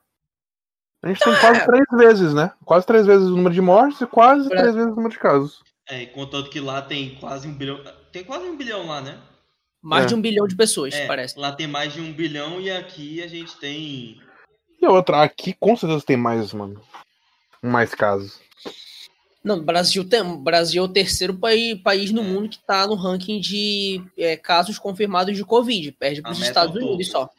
[1.02, 2.52] A gente tem quase três vezes, né?
[2.64, 5.18] Quase três vezes o número de mortes e quase Pra- três vezes o número de
[5.18, 5.62] casos.
[5.88, 7.80] É, contanto que lá tem quase um bilhão.
[8.12, 9.18] Tem quase um bilhão lá, né?
[9.82, 10.08] Mais É.
[10.08, 11.38] de um bilhão de pessoas, É, parece.
[11.38, 14.20] lá tem mais de um bilhão e aqui a gente tem.
[14.80, 16.80] E a outra, aqui com certeza tem mais, mano.
[17.62, 18.38] Mais casos.
[19.42, 22.94] Não, o Brasil, tem, Brasil é o terceiro país, país no mundo que tá no
[22.94, 25.92] ranking de é, casos confirmados de Covid.
[25.92, 27.30] Perde para os Estados é o Unidos só.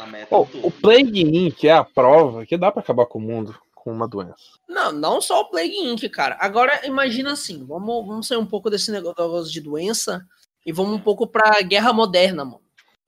[0.00, 0.70] A meta é o.
[0.70, 1.64] Plague Inc.
[1.64, 4.34] é a prova que dá pra acabar com o mundo com uma doença.
[4.68, 6.36] Não, não só o Plague Inc., cara.
[6.40, 10.26] Agora, imagina assim, vamos, vamos sair um pouco desse negócio de doença
[10.64, 12.62] e vamos um pouco pra guerra moderna, mano.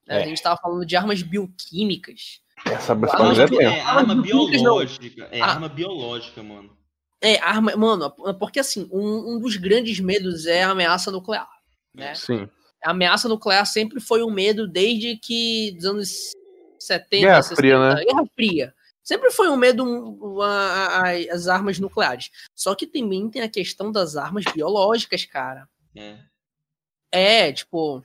[0.08, 0.22] É.
[0.22, 2.40] A gente tava falando de armas bioquímicas.
[2.66, 3.62] Essa Ah, bagulho mas é tenso.
[3.62, 5.28] É arma biológica.
[5.30, 5.46] É Ah.
[5.46, 6.76] arma biológica, mano.
[7.20, 7.74] É, arma.
[7.76, 11.48] Mano, porque assim, um, um dos grandes medos é a ameaça nuclear.
[11.94, 12.14] Né?
[12.14, 12.48] Sim.
[12.84, 16.32] A ameaça nuclear sempre foi um medo desde que dos anos
[16.94, 18.04] 70, Guerra 60, Fria, né?
[18.04, 18.74] Guerra Fria.
[19.02, 22.30] Sempre foi um medo um, a- a- as armas nucleares.
[22.54, 25.68] Só que também tem a questão das armas biológicas, cara.
[25.96, 26.16] É.
[27.12, 28.02] É, tipo,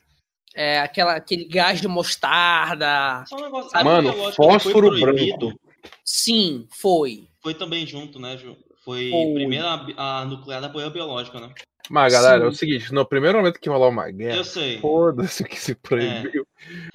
[0.55, 3.23] é, aquela, aquele gás de mostarda.
[3.27, 3.69] Só um negócio.
[3.69, 5.59] Sabe, Mano, fósforo proibido, branco.
[6.03, 7.27] Sim, foi.
[7.41, 8.57] Foi também junto, né, Ju?
[8.83, 9.33] Foi Foi.
[9.35, 11.53] primeiro a, a nuclear, depois a biológica, né?
[11.89, 12.57] Mas, galera, é o Sim.
[12.57, 14.43] seguinte, no primeiro momento que rolar uma guerra,
[14.81, 16.45] foda-se o que se proibiu.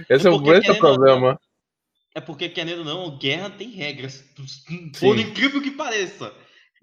[0.09, 1.39] Esse é, o porque, grande problema.
[2.15, 4.23] É porque, querendo ou não, guerra tem regras.
[4.99, 6.33] Por incrível que pareça.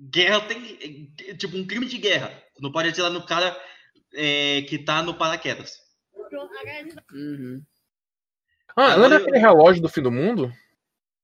[0.00, 1.12] Guerra tem.
[1.38, 2.32] Tipo, um crime de guerra.
[2.58, 3.56] Não pode atirar no cara
[4.14, 5.78] é, que tá no paraquedas.
[7.12, 7.62] Uhum.
[8.76, 10.52] Ah, lembra eu- aquele relógio do fim do mundo?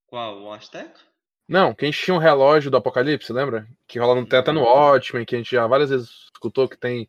[0.06, 0.42] Qual?
[0.42, 1.00] O Azteca?
[1.48, 3.68] Não, que a gente tinha um relógio do Apocalipse, lembra?
[3.86, 6.76] Que rola no, tem até no Watchmen, que a gente já várias vezes escutou que
[6.76, 7.08] tem.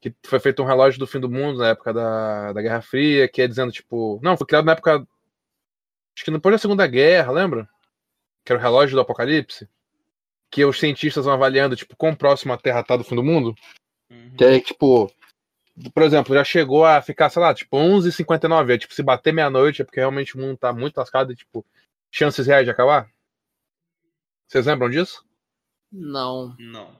[0.00, 3.28] Que foi feito um relógio do fim do mundo na época da, da Guerra Fria,
[3.28, 4.20] que é dizendo, tipo.
[4.22, 5.06] Não, foi criado na época.
[6.16, 7.68] Acho que depois da Segunda Guerra, lembra?
[8.42, 9.68] Que era o relógio do Apocalipse.
[10.50, 13.54] Que os cientistas vão avaliando, tipo, quão próximo a Terra tá do fim do mundo.
[14.10, 14.34] Uhum.
[14.36, 15.12] Que aí, tipo.
[15.92, 18.74] Por exemplo, já chegou a ficar, sei lá, tipo, 11h59.
[18.74, 21.66] É, tipo, se bater meia-noite é porque realmente o mundo tá muito lascado e, tipo,
[22.10, 23.10] chances reais de acabar.
[24.48, 25.22] Vocês lembram disso?
[25.92, 26.56] Não.
[26.58, 26.98] Não.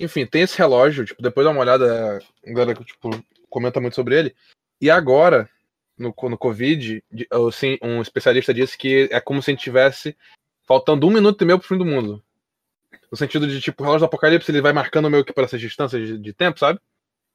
[0.00, 3.10] Enfim, tem esse relógio, tipo, depois dá uma olhada, a galera, tipo,
[3.50, 4.36] comenta muito sobre ele.
[4.80, 5.50] E agora,
[5.98, 7.02] no, no Covid,
[7.48, 10.16] assim, um especialista disse que é como se a gente tivesse
[10.66, 12.22] faltando um minuto e meio pro fim do mundo.
[13.10, 15.60] No sentido de, tipo, o relógio do apocalipse, ele vai marcando meio que por essas
[15.60, 16.80] distâncias de, de tempo, sabe?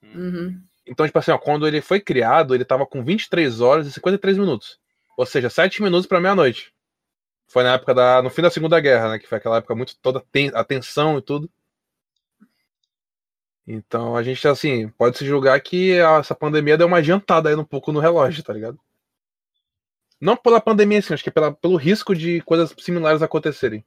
[0.04, 0.62] Uhum.
[0.86, 4.38] Então, tipo assim, ó, quando ele foi criado, ele tava com 23 horas e 53
[4.38, 4.80] minutos.
[5.18, 6.74] Ou seja, 7 minutos pra meia-noite.
[7.48, 8.22] Foi na época da.
[8.22, 9.20] no fim da Segunda Guerra, né?
[9.20, 11.50] Que foi aquela época muito toda ten, a tensão e tudo.
[13.68, 17.64] Então a gente, assim, pode se julgar que essa pandemia deu uma adiantada aí um
[17.64, 18.80] pouco no relógio, tá ligado?
[20.20, 23.84] Não pela pandemia, assim, acho que é pela, pelo risco de coisas similares acontecerem.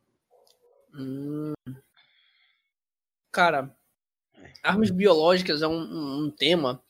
[0.94, 1.52] Hum.
[3.30, 3.74] Cara,
[4.62, 6.80] armas biológicas é um, um- um tema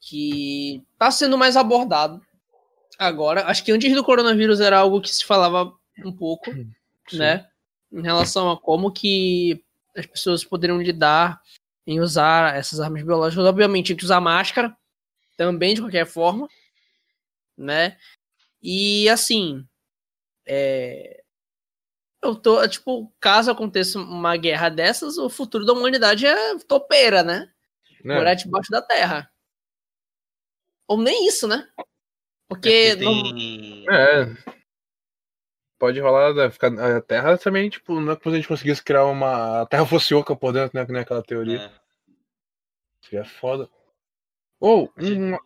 [0.00, 2.20] que tá sendo mais abordado
[2.98, 3.44] agora.
[3.46, 5.72] Acho que antes do coronavírus era algo que se falava
[6.04, 6.52] um pouco,
[7.08, 7.18] Sim.
[7.18, 7.48] né?
[7.92, 9.62] Em relação a como que
[9.96, 11.40] as pessoas poderiam lidar
[11.86, 13.44] em usar essas armas biológicas.
[13.44, 14.76] Obviamente, tinha que usar máscara,
[15.36, 16.48] também de qualquer forma,
[17.56, 17.96] né?
[18.62, 19.66] E assim,
[20.46, 21.22] é,
[22.22, 27.50] eu tô, tipo, caso aconteça uma guerra dessas, o futuro da humanidade é topeira, né?
[28.04, 28.14] Né?
[28.16, 29.30] Morar debaixo da terra.
[30.88, 31.68] Ou nem isso, né?
[32.48, 33.86] Porque É porque não- tem...
[33.88, 34.61] É.
[35.82, 38.80] Pode rolar, né, ficar, a Terra também, tipo, não é como se a gente conseguisse
[38.80, 39.62] criar uma.
[39.62, 40.86] A Terra fosse oca por dentro, né?
[40.86, 41.58] Que nem aquela teoria.
[41.58, 41.70] É.
[43.04, 43.68] Seria foda.
[44.60, 45.36] Ou, um.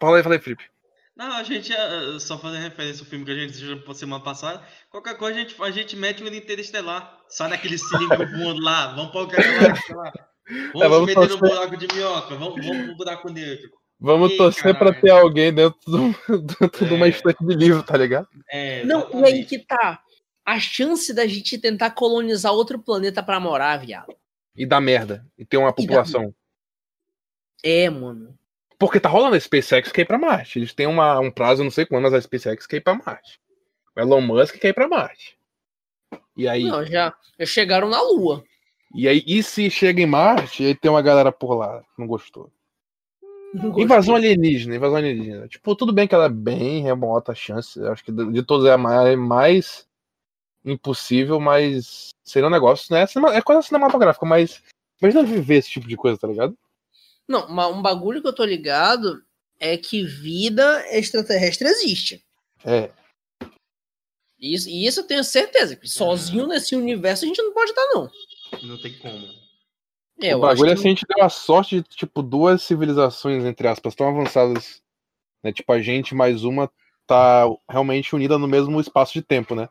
[0.00, 0.68] Fala aí, fala aí, Felipe.
[1.14, 4.66] Não, a gente, eh, só fazendo referência ao filme que a gente assistiu semana passada,
[4.90, 7.22] qualquer coisa a gente, a gente mete um interestelar.
[7.28, 10.12] Sai daquele cilindro voando lá, vamos para o galáxia lá.
[10.74, 13.70] Vamos, É, vamos meter no buraco de minhoca, vamos, vamos pro buraco negro.
[14.00, 15.00] Vamos Ih, torcer pra caralho.
[15.02, 17.10] ter alguém dentro, do, dentro de uma É.
[17.10, 18.28] estante de livro, tá ligado?
[18.50, 20.00] É, Não, e aí que tá.
[20.44, 24.14] A chance da gente tentar colonizar outro planeta pra morar, viado.
[24.54, 25.26] E dá merda.
[25.38, 26.34] E ter uma população.
[27.62, 28.36] É, mano.
[28.78, 30.58] Porque tá rolando a SpaceX quer ir pra Marte.
[30.58, 33.40] Eles têm uma, um prazo, não sei quando, mas a SpaceX quer ir pra Marte.
[33.96, 35.38] O Elon Musk quer ir pra Marte.
[36.36, 38.44] E aí, Não, já, já chegaram na Lua.
[38.94, 41.86] e aí, e se chega em Marte e aí tem uma galera por lá que
[42.00, 42.52] não gostou?
[43.54, 45.46] Invasão alienígena, invasão alienígena.
[45.46, 47.80] Tipo, tudo bem que ela é bem remota a chance.
[47.84, 49.86] Acho que de todos é a mais, mais
[50.64, 53.06] impossível, mas seria um negócio, né?
[53.32, 54.60] É coisa cinematográfica, mas
[55.00, 56.56] imagina viver esse tipo de coisa, tá ligado?
[57.28, 59.22] Não, um bagulho que eu tô ligado
[59.60, 62.24] é que vida extraterrestre existe.
[62.64, 62.90] É.
[64.38, 65.76] Isso, e isso eu tenho certeza.
[65.76, 68.10] Que sozinho nesse universo a gente não pode estar, não.
[68.62, 69.43] Não tem como.
[70.20, 73.44] É, o bagulho é que- assim, a gente deu a sorte de, tipo, duas civilizações,
[73.44, 74.82] entre aspas, tão avançadas.
[75.42, 75.52] Né?
[75.52, 76.70] Tipo, a gente mais uma
[77.06, 79.68] tá realmente unida no mesmo espaço de tempo, né?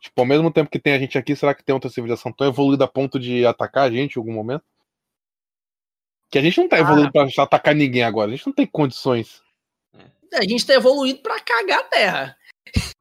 [0.00, 2.46] Tipo, ao mesmo tempo que tem a gente aqui, será que tem outra civilização tão
[2.46, 4.62] evoluída a ponto de atacar a gente em algum momento?
[6.30, 6.80] Que a gente não tá Ah.
[6.80, 9.42] evoluindo pra atacar ninguém agora, a gente não tem condições.
[10.34, 12.36] A gente tá evoluído pra cagar a Terra.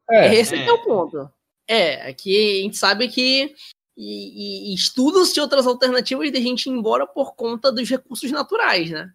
[0.10, 0.64] É, Esse É.
[0.64, 1.30] que é o ponto.
[1.70, 3.54] É, aqui a gente sabe que
[3.98, 8.30] e, e- e estudam-se outras alternativas de a gente ir embora por conta dos recursos
[8.32, 9.12] naturais, né?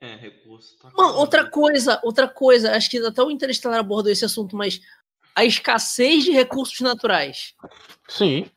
[0.00, 0.76] É, recurso.
[0.78, 4.80] Tá Mano, outra coisa, outra coisa, acho que até o Interestelar abordou esse assunto, mas
[5.34, 7.54] a escassez de recursos naturais.
[8.08, 8.50] sim.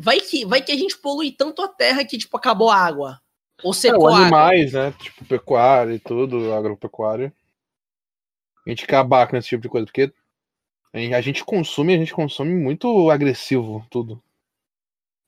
[0.00, 3.20] Vai que, vai que a gente polui tanto a terra que, tipo, acabou a água.
[3.64, 4.20] Ou É, secou água.
[4.22, 4.92] animais, né?
[4.92, 7.34] Tipo, pecuária e tudo, agropecuária.
[8.64, 10.12] A gente acabar com esse tipo de coisa, porque
[11.14, 14.22] a gente- consome, a gente consome muito agressivo tudo.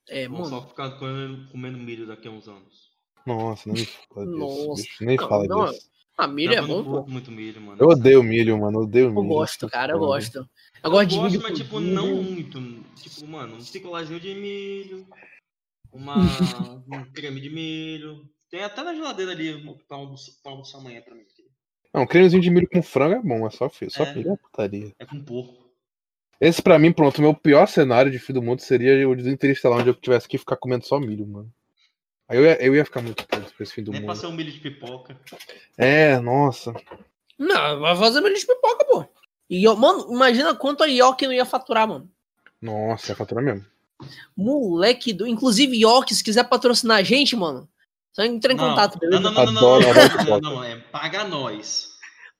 [0.08, 0.62] É, Vamos mano.
[0.62, 2.90] só ficar comendo, comendo milho daqui a uns anos.
[3.26, 4.38] Nossa, nem fala disso.
[4.38, 4.82] Nossa.
[4.82, 5.90] bicho, nem Não, fala não, disso.
[6.18, 7.06] A milho é não bom, pô.
[7.10, 7.80] muito milho, mano.
[7.80, 8.78] Eu odeio milho, mano.
[8.78, 9.20] Eu odeio milho.
[9.24, 10.36] Eu gosto, cara, eu gosto.
[10.38, 10.46] Eu
[10.84, 11.92] Eu gosto de milho mas tipo, cozido.
[11.94, 12.58] não muito.
[12.96, 15.06] Tipo, mano, um picoladinho de milho,
[15.92, 16.14] uma,
[16.92, 18.28] um creme de milho.
[18.50, 21.22] Tem até na geladeira ali pra almoçar, pra almoçar amanhã pra mim.
[21.94, 23.90] Não, cremezinho de milho com frango é bom, é só filho.
[23.90, 24.14] Só É.
[24.14, 24.92] milho é putaria.
[24.98, 25.59] É com porco.
[26.40, 29.28] Esse pra mim, pronto, o meu pior cenário de fim do mundo seria o de
[29.28, 31.52] Interestelar, onde eu tivesse que ficar comendo só milho, mano.
[32.28, 34.14] Aí eu ia, eu ia ficar muito puto com esse fim do Nem mundo.
[34.16, 35.18] ser um milho de pipoca.
[35.76, 36.72] É, nossa.
[37.38, 39.04] Não, vai fazer milho de pipoca, pô.
[39.50, 42.08] E, eu- mano, imagina quanto a Yoki não ia faturar, mano.
[42.62, 43.66] Nossa, é fatura mesmo.
[44.36, 45.26] Moleque do.
[45.26, 47.68] Inclusive, Yoki, se quiser patrocinar a gente, mano,
[48.12, 49.20] só entrar em Não, contato, Não, beleza?
[49.22, 50.40] não, não, não, não, não, não, pipoca.
[50.40, 51.90] não, não, é paga nós.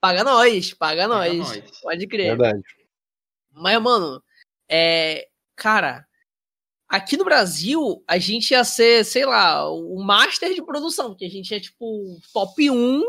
[0.01, 1.39] Paga nós, paga Paga nós.
[1.49, 1.81] nós.
[1.83, 2.29] Pode crer.
[2.29, 2.63] Verdade.
[3.53, 4.23] Mas, mano,
[4.69, 5.27] é.
[5.57, 6.07] Cara,
[6.89, 11.29] aqui no Brasil, a gente ia ser, sei lá, o master de produção, que a
[11.31, 13.03] gente é, tipo, top 1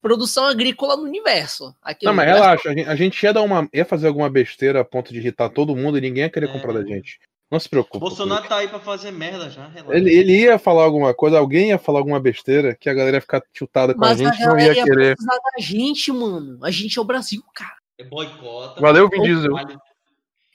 [0.00, 1.72] produção agrícola no universo.
[1.80, 2.44] Aqui Não, no mas universo.
[2.48, 3.68] relaxa, a gente, a gente ia dar uma.
[3.72, 6.52] ia fazer alguma besteira a ponto de irritar todo mundo e ninguém ia querer É.
[6.52, 7.20] comprar da gente.
[7.48, 8.00] Não se preocupe.
[8.00, 9.94] Bolsonaro tá aí pra fazer merda já, relaxa.
[9.96, 13.20] Ele, ele ia falar alguma coisa, alguém ia falar alguma besteira que a galera ia
[13.20, 15.14] ficar tiltada com Mas a a gente e não ia ia querer.
[15.16, 16.64] precisar da gente, mano.
[16.64, 17.76] A gente é o Brasil, cara.
[17.98, 18.80] É boicota.
[18.80, 19.52] Valeu, Vin Diesel.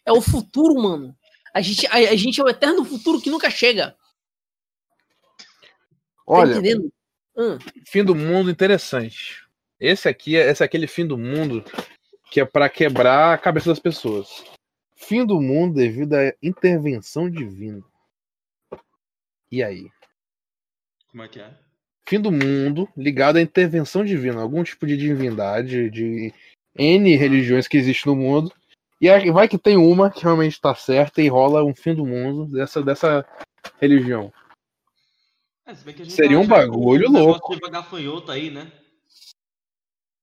[0.05, 1.15] É o futuro, mano.
[1.53, 3.91] A gente, a, a gente é o eterno futuro que nunca chega.
[3.91, 3.97] Tá
[6.25, 6.91] Olha, entendendo?
[7.35, 9.47] Hum, fim do mundo interessante.
[9.79, 11.63] Esse aqui é esse é aquele fim do mundo
[12.31, 14.43] que é pra quebrar a cabeça das pessoas.
[14.95, 17.83] Fim do mundo devido à intervenção divina.
[19.51, 19.89] E aí?
[21.09, 21.57] Como é que é?
[22.07, 26.33] Fim do mundo ligado à intervenção divina, algum tipo de divindade, de
[26.77, 28.51] N religiões que existe no mundo.
[28.99, 32.05] E aí vai que tem uma que realmente tá certa e rola um fim do
[32.05, 33.25] mundo dessa, dessa
[33.79, 34.33] religião.
[35.65, 37.59] É, Seria tá um bagulho um louco.
[37.69, 38.71] gafanhoto aí, né?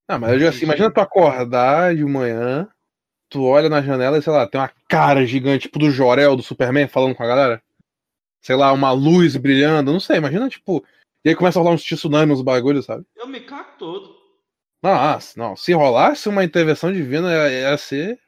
[0.09, 2.69] Ah, mas eu digo assim, imagina tu acordar de manhã,
[3.29, 6.43] tu olha na janela e, sei lá, tem uma cara gigante, tipo do Jorel, do
[6.43, 7.63] Superman, falando com a galera.
[8.43, 10.85] Sei lá, uma luz brilhando, não sei, imagina, tipo.
[11.25, 13.07] E aí começa a rolar uns tsunami, uns bagulhos, sabe?
[13.17, 14.24] Eu me cago todo.
[14.85, 18.21] Nossa, não, se rolasse uma intervenção divina, ia, ia ser.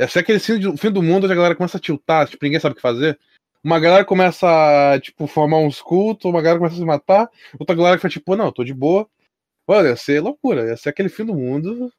[0.00, 2.44] Ia ser aquele fim, de- fim do mundo onde a galera começa a tiltar, tipo,
[2.44, 3.16] ninguém sabe o que fazer.
[3.62, 7.76] Uma galera começa a, tipo, formar uns cultos, uma galera começa a se matar, outra
[7.76, 9.08] galera que fala, tipo, não, tô de boa.
[9.64, 11.92] Olha, ia ser loucura, ia ser aquele fim do mundo.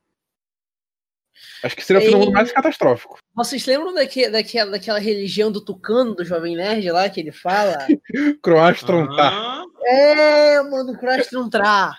[1.64, 3.20] Acho que seria o fim do mundo mais catastrófico.
[3.34, 7.78] vocês lembram daque, daquela, daquela religião do Tucano, do Jovem Nerd lá, que ele fala?
[8.44, 9.32] Croastron tá.
[9.32, 11.94] Ah, é, mano, Crash Tra.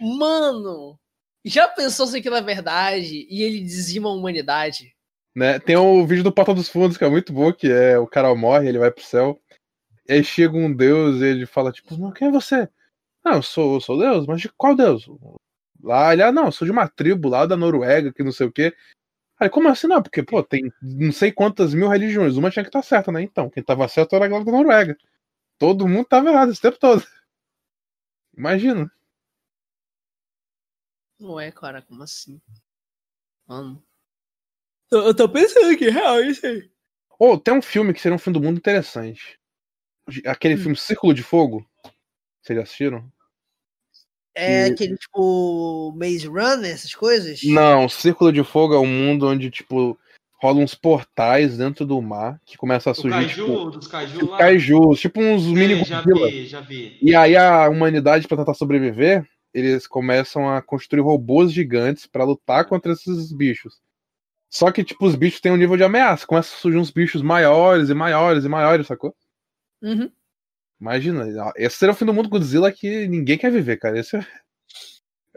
[0.00, 0.98] Mano,
[1.44, 4.94] já pensou se aquilo é verdade e ele dizima a humanidade?
[5.34, 5.58] Né?
[5.58, 8.34] Tem o vídeo do Porta dos Fundos, que é muito bom, que é o cara
[8.34, 9.40] morre, ele vai pro céu.
[10.08, 12.68] E aí chega um deus e ele fala, tipo, não, quem é você?
[13.24, 15.08] Não, eu sou, eu sou Deus, mas de qual Deus?
[15.82, 18.46] Lá, ele, ah, não, eu sou de uma tribo lá da Noruega, que não sei
[18.46, 18.74] o quê.
[19.38, 20.02] Aí, como assim não?
[20.02, 22.36] Porque, pô, tem não sei quantas mil religiões.
[22.36, 23.22] Uma tinha que estar certa, né?
[23.22, 24.96] Então, quem tava certo era a galera da Noruega.
[25.58, 27.04] Todo mundo tava errado esse tempo todo.
[28.36, 28.90] Imagina.
[31.22, 32.40] Ué, cara, como assim?
[33.46, 33.82] Mano.
[34.90, 36.70] Eu, eu tô pensando aqui, real, isso aí.
[37.18, 39.38] Ou tem um filme que seria um fim do mundo interessante.
[40.26, 40.58] Aquele Hum.
[40.58, 41.64] filme Círculo de Fogo.
[42.42, 43.10] Vocês já assistiram?
[44.34, 47.40] É E- aquele tipo Maze Runner, essas coisas?
[47.44, 49.96] Não, Círculo de Fogo é um mundo onde, tipo,
[50.40, 54.18] rola uns portais dentro do mar que começa a O surgir, Kaiju, tipo, dos Kaiju
[54.18, 54.38] tipo lá.
[54.38, 56.30] kaijus, tipo uns mini É, já Godzilla.
[56.30, 56.98] vi, já vi.
[57.00, 62.64] E aí a humanidade, pra tentar sobreviver, eles começam a construir robôs gigantes pra lutar
[62.66, 63.80] contra esses bichos.
[64.50, 66.26] Só que, tipo, os bichos têm um nível de ameaça.
[66.26, 69.14] Começa a surgir uns bichos maiores e maiores e maiores, sacou?
[69.82, 70.10] Uhum.
[70.80, 73.98] Imagina, esse seria o fim do mundo Godzilla que ninguém quer viver, cara.
[73.98, 74.26] Esse é,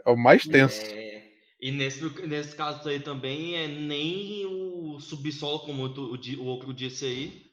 [0.04, 0.82] é o mais tenso.
[0.84, 1.22] É,
[1.60, 6.74] e nesse, nesse caso aí também é nem o subsolo, como o, di- o outro
[6.74, 7.46] disse aí,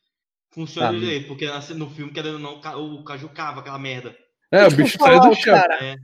[0.51, 2.59] funciona Ah, direito, porque no filme, querendo ou não,
[2.99, 4.17] o Caju cava aquela merda.
[4.51, 5.55] É, o bicho saiu do chão.
[5.55, 5.83] cara.
[5.83, 5.95] É.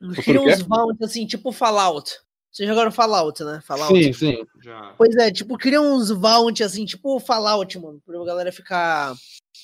[0.00, 2.12] Uns vault assim, tipo Fallout.
[2.50, 3.60] Vocês jogaram Fallout, né?
[3.64, 3.92] Fallout.
[3.94, 4.46] Sim, sim.
[4.62, 4.94] Já.
[4.96, 8.00] Pois é, tipo, cria uns vault assim, tipo Fallout, mano.
[8.04, 9.14] Pra galera ficar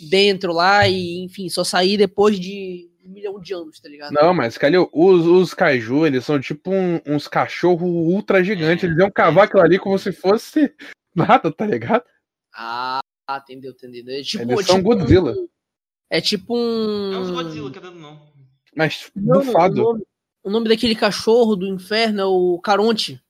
[0.09, 4.13] dentro lá e, enfim, só sair depois de um milhão de anos, tá ligado?
[4.13, 8.85] Não, mas, Calil, os, os kaiju, eles são tipo um- uns cachorros ultra gigantes.
[8.85, 10.73] Eles iam cavar aquilo ali como se fosse
[11.15, 12.05] nada, tá ligado?
[12.55, 13.01] Ah,
[13.41, 14.15] entendeu, entendeu.
[14.15, 15.33] É tipo, Eles é são tipo Godzilla.
[15.33, 15.49] um-
[16.11, 17.13] é tipo um.
[17.15, 18.35] É os Godzilla, querendo ou não.
[18.77, 19.81] Mas Não, bufado.
[19.81, 20.05] O nome,
[20.45, 23.21] o nome daquele cachorro do inferno é o Caronte.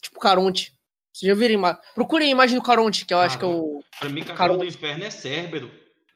[0.00, 0.72] Tipo Caronte.
[1.12, 1.54] Vocês já viram?
[1.54, 3.82] a ima- Procurem a imagem do Caronte, que eu acho que é o.
[3.98, 4.58] Pra mim, cachorro Caramba.
[4.58, 5.70] do inferno é Cérbero.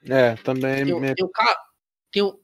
[0.04, 0.84] É, também.
[0.84, 1.56] Tem, o- me- tem o ca...
[2.12, 2.38] tem o.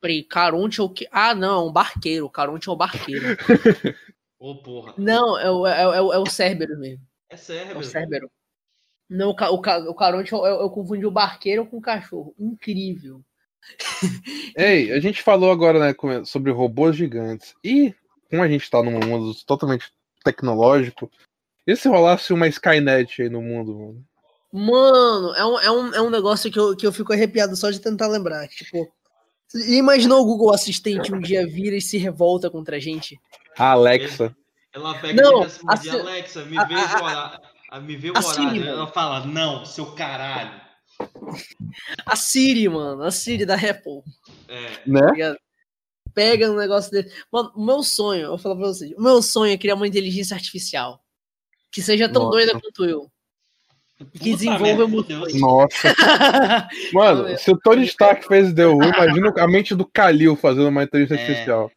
[0.00, 1.08] Peraí, Caronte é o que.
[1.10, 2.28] Ah, não, é um barqueiro.
[2.28, 3.24] Caronte é o barqueiro.
[4.38, 4.94] Ô, porra.
[4.98, 7.02] não, é o, é, é, o- é o Cérbero mesmo.
[7.30, 7.84] É É o Cérbero.
[7.84, 8.30] Cérbero.
[9.08, 9.54] Não, o, o,
[9.90, 12.34] o Caronte eu, eu, eu confundi o barqueiro com o cachorro.
[12.38, 13.24] Incrível.
[14.56, 17.54] Ei, a gente falou agora né, sobre robôs gigantes.
[17.64, 17.94] E,
[18.30, 19.90] como a gente tá num mundo totalmente
[20.24, 21.10] tecnológico,
[21.66, 24.04] e se rolasse uma Skynet aí no mundo, mano?
[24.52, 27.70] Mano, é um, é um, é um negócio que eu, que eu fico arrepiado só
[27.70, 28.46] de tentar lembrar.
[28.48, 28.88] Tipo,
[29.68, 33.18] imaginou o Google Assistente um dia vira e se revolta contra a gente?
[33.58, 34.34] A Alexa.
[34.72, 38.64] Ela pega Não, e diz assim, Alexa, me a- vê a- Me vê o horário.
[38.64, 40.63] Ela fala, não, seu caralho.
[42.06, 44.02] A Siri, mano, a Siri da Apple.
[44.48, 44.80] É.
[44.86, 45.00] Né?
[45.00, 45.36] tá?
[46.14, 47.10] Pega um negócio dele.
[47.32, 49.88] Mano, o meu sonho, eu vou falar pra vocês, o meu sonho é criar uma
[49.88, 51.04] inteligência artificial
[51.72, 52.36] que seja tão Nossa.
[52.36, 53.10] doida quanto eu.
[54.12, 55.34] E que desenvolva Deus.
[55.40, 55.94] Nossa.
[56.92, 61.16] Mano, se o Tony Stark fez deu imagina a mente do Kalil fazendo uma inteligência
[61.16, 61.26] É.
[61.26, 61.72] artificial.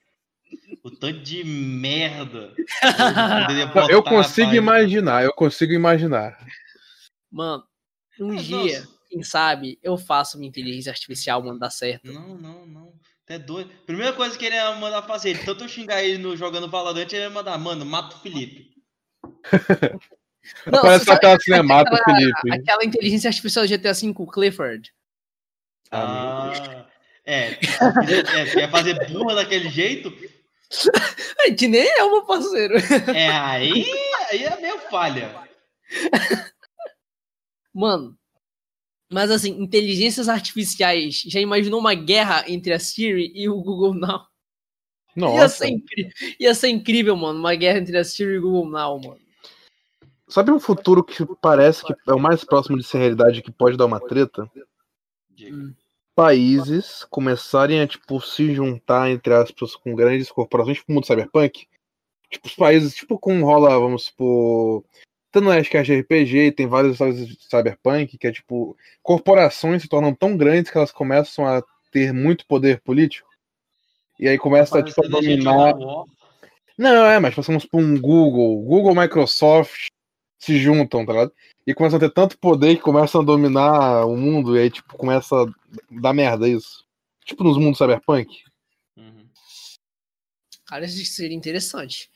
[0.84, 2.54] O tanto de merda.
[3.90, 6.38] Eu, eu consigo imaginar, eu consigo imaginar.
[7.32, 7.64] Mano,
[8.20, 8.97] um Mas, dia, nossa.
[9.18, 12.12] Quem sabe, eu faço minha inteligência artificial, mano, dar certo.
[12.12, 12.94] Não, não, não.
[13.26, 13.72] Até doido.
[13.86, 17.12] Primeira coisa que ele ia mandar fazer, ele tanto eu xingar ele no jogando Valorant,
[17.12, 18.72] ele ia mandar, mano, mata o Felipe.
[20.66, 22.54] Não, Parece sabe aquela cinemata, aquela- Felipe.
[22.54, 24.94] Aquela inteligência artificial do GTA V, o Clifford.
[25.92, 26.86] Ah,
[27.26, 27.50] é.
[27.50, 30.14] É, quer fazer burra daquele jeito?
[31.42, 32.76] Ai, que nem é, meu parceiro.
[33.14, 33.86] É, aí,
[34.32, 35.36] aí é meio falha.
[37.74, 38.17] Mano,
[39.12, 44.28] mas assim, inteligências artificiais, já imaginou uma guerra entre a Siri e o Google Now?
[45.18, 45.50] Ia Nossa.
[45.50, 49.00] ser, incri- ia ser incrível, mano, uma guerra entre a Siri e o Google Now,
[49.00, 49.20] mano.
[50.28, 53.78] Sabe um futuro que parece que é o mais próximo de ser realidade que pode
[53.78, 54.48] dar uma treta?
[55.30, 55.74] Diga.
[56.14, 61.68] Países começarem a, tipo, se juntar, entre aspas, com grandes corporações, tipo o mundo cyberpunk.
[62.30, 64.84] Tipo, os países, tipo, como rola, vamos supor.
[65.38, 69.84] Tanto é, acho que é RPG, tem vários histórias de cyberpunk, que é tipo, corporações
[69.84, 73.30] se tornam tão grandes que elas começam a ter muito poder político.
[74.20, 75.76] E aí começa tipo, a Parecendo gente dominar.
[76.76, 79.90] Não, é, mas passamos por um Google, Google, Microsoft
[80.40, 81.34] se juntam, tá ligado?
[81.68, 84.98] E começam a ter tanto poder que começam a dominar o mundo, e aí, tipo,
[84.98, 85.46] começa a
[85.92, 86.84] dar merda isso.
[87.26, 88.44] Tipo nos mundos cyberpunk.
[88.96, 89.30] Uhum.
[90.66, 92.10] Cara, isso seria interessante.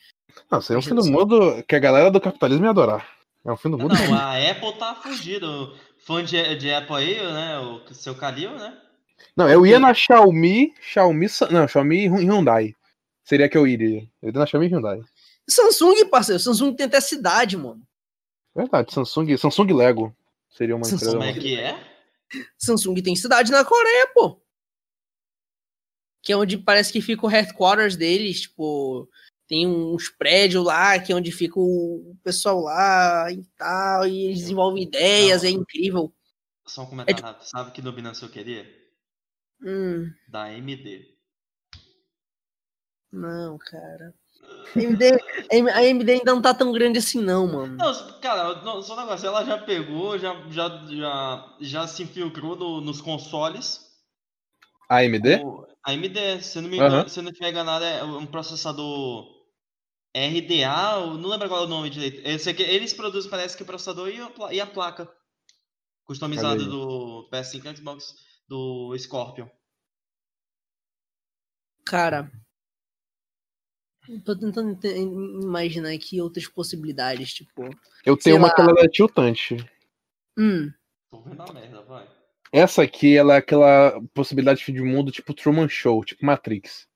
[0.50, 3.21] Não, seria um fim do mundo que a galera do capitalismo ia adorar.
[3.44, 3.94] É um fim do mundo.
[3.94, 5.76] Não, a Apple tá fugindo.
[5.98, 7.58] Fã de, de Apple aí, né?
[7.58, 8.76] O seu Calil, né?
[9.36, 12.74] Não, eu ia na Xiaomi, Xiaomi, não, Xiaomi e Hyundai.
[13.24, 14.02] Seria que eu iria.
[14.20, 15.00] Eu iria na Xiaomi e Hyundai.
[15.48, 17.82] Samsung, parceiro, Samsung tem até cidade, mano.
[18.54, 20.14] Verdade, Samsung, Samsung Lego
[20.50, 21.18] seria uma Samsung empresa.
[21.18, 21.92] Como é que é?
[22.58, 24.40] Samsung tem cidade na Coreia, pô.
[26.22, 29.08] que é onde parece que fica o headquarters deles, tipo,
[29.48, 34.38] tem uns prédios lá, que é onde fica o pessoal lá e tal, e eles
[34.40, 35.48] desenvolvem ideias, Não.
[35.48, 36.12] é incrível.
[36.66, 37.44] Só um comentário tipo- rápido.
[37.48, 38.64] Sabe que dominância eu queria?
[39.64, 41.06] Hum, Da AMD.
[43.12, 44.14] não, cara.
[44.74, 45.04] A AMD,
[45.70, 47.76] a AMD ainda não tá tão grande assim, não, mano.
[47.76, 52.56] Não, cara, não, só um negócio, ela já pegou, já, já, já, já se infiltrou
[52.56, 53.80] no- nos consoles.
[54.88, 55.42] AMD?
[55.44, 59.26] O- AMD, se eu não me engano, se eu não estiver enganado, é um processador
[60.14, 62.20] RDA, eu não lembro qual é o nome direito.
[62.26, 65.12] Eu sei que eles produzem, parece que o processador e a, pla- a placa
[66.04, 68.14] customizada do PS5 e Xbox
[68.48, 69.48] do Scorpion.
[71.84, 72.30] Cara,
[74.24, 74.78] tô tentando
[75.42, 77.68] imaginar aqui outras possibilidades, tipo.
[78.04, 79.56] Eu tenho uma que ela é tiltante.
[80.38, 80.72] Hum,
[81.10, 82.08] Tô vendo a merda, vai.
[82.52, 86.86] Essa aqui, ela é aquela possibilidade de fim de mundo tipo Truman Show, tipo Matrix.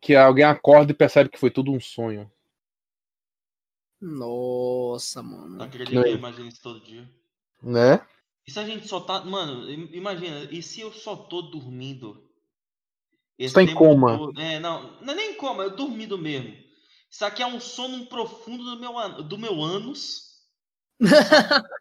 [0.00, 2.30] Que alguém acorda e percebe que foi tudo um sonho.
[4.00, 5.62] nossa, Não mano.
[5.62, 6.12] acredito Não que é?
[6.12, 7.08] eu imagino isso todo dia.
[7.62, 8.00] Né?
[8.46, 9.24] E se a gente só tá.
[9.24, 12.24] Mano, im- imagina, e se eu só tô dormindo?
[13.38, 14.16] Esse tá em coma.
[14.16, 16.56] todo- É, não, não é nem em coma, eu dormindo mesmo.
[17.10, 20.46] Isso aqui é um sono profundo do meu, an- do meu ânus.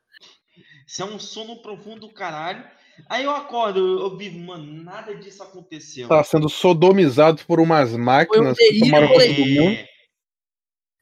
[0.87, 2.67] Isso é um sono profundo do caralho.
[3.09, 6.07] Aí eu acordo, eu, vivo, mano, nada disso aconteceu.
[6.07, 9.77] Tá sendo sodomizado por umas máquinas que delírio tomaram conta do mundo.
[9.77, 9.87] É,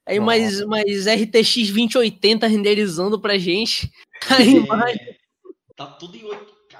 [0.07, 3.89] Aí mais, mais RTX 2080 renderizando pra gente.
[4.29, 5.01] A imagem.
[5.09, 5.15] é,
[5.75, 6.79] tá tudo em 8K.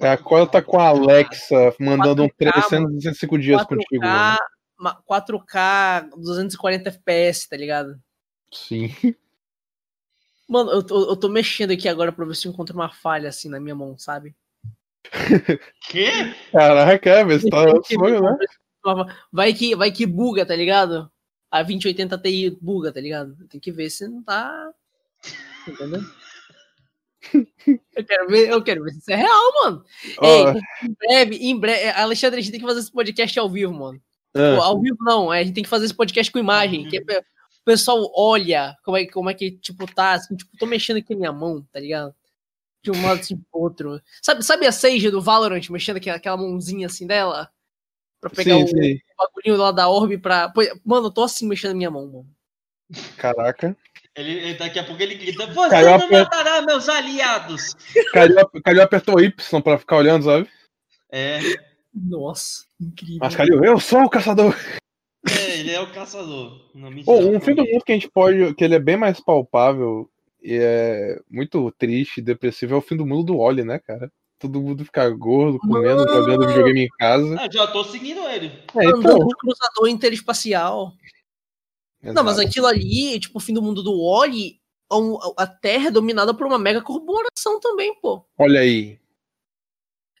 [0.00, 4.02] É, a Cola tá com a Alexa mandando um 4K, 365 dias contigo.
[4.04, 4.38] 4K, mano.
[4.78, 7.94] ma- 4K 240 FPS, tá ligado?
[8.52, 8.92] Sim.
[10.48, 13.28] Mano, eu tô, eu tô mexendo aqui agora pra ver se eu encontro uma falha
[13.28, 14.34] assim na minha mão, sabe?
[15.90, 16.10] Quê?
[16.50, 18.36] Caraca, é, mas tá um sonho, né?
[19.30, 21.10] Vai que, vai que buga, tá ligado?
[21.50, 23.36] A 2080 Ti buga, tá ligado?
[23.48, 24.70] Tem que ver se não tá.
[25.66, 26.00] Entendeu?
[27.94, 29.84] Eu quero ver, eu quero ver se isso é real, mano.
[30.18, 33.50] Ó, Ei, em breve, em breve, Alexandre, a gente tem que fazer esse podcast ao
[33.50, 34.00] vivo, mano.
[34.32, 36.88] Pô, ah, ao vivo não, é, a gente tem que fazer esse podcast com imagem,
[36.88, 37.22] que é
[37.68, 41.16] pessoal olha como é, como é que, tipo, tá, assim, tipo, tô mexendo aqui a
[41.16, 42.14] minha mão, tá ligado?
[42.82, 44.00] De um lado assim pro outro.
[44.22, 47.50] Sabe, sabe a Sage do Valorant mexendo aqui, aquela mãozinha assim dela?
[48.20, 48.98] Pra pegar sim, o sim.
[49.16, 50.48] bagulhinho lá da Orb pra.
[50.48, 52.26] Pô, Mano, eu tô assim mexendo a minha mão, mano.
[53.16, 53.76] Caraca.
[54.16, 57.74] Ele, ele- daqui a pouco ele grita: Você Caiu a não matará meus aliados!
[58.12, 60.48] Calil, Calil apertou Y pra ficar olhando, sabe?
[61.12, 61.38] É,
[61.94, 63.18] Nossa, incrível.
[63.20, 64.56] Mas Calil, eu sou o caçador.
[65.58, 66.60] É, ele é o caçador.
[66.74, 68.54] Não, mentira, Pô, um fim do mundo que a gente pode.
[68.54, 70.08] que ele é bem mais palpável
[70.42, 74.10] e é muito triste e depressivo é o fim do mundo do Oli, né, cara?
[74.38, 76.12] Todo mundo ficar gordo, comendo, Mano!
[76.12, 77.36] jogando videogame em casa.
[77.40, 78.46] Ah, já tô seguindo ele.
[78.76, 79.26] É, Andando então.
[79.26, 80.92] de cruzador interespacial.
[82.00, 82.48] Não, mas Exato.
[82.48, 84.60] aquilo ali, tipo, o fim do mundo do Oli,
[85.36, 88.24] a Terra é dominada por uma mega corporação também, pô.
[88.38, 88.98] Olha aí.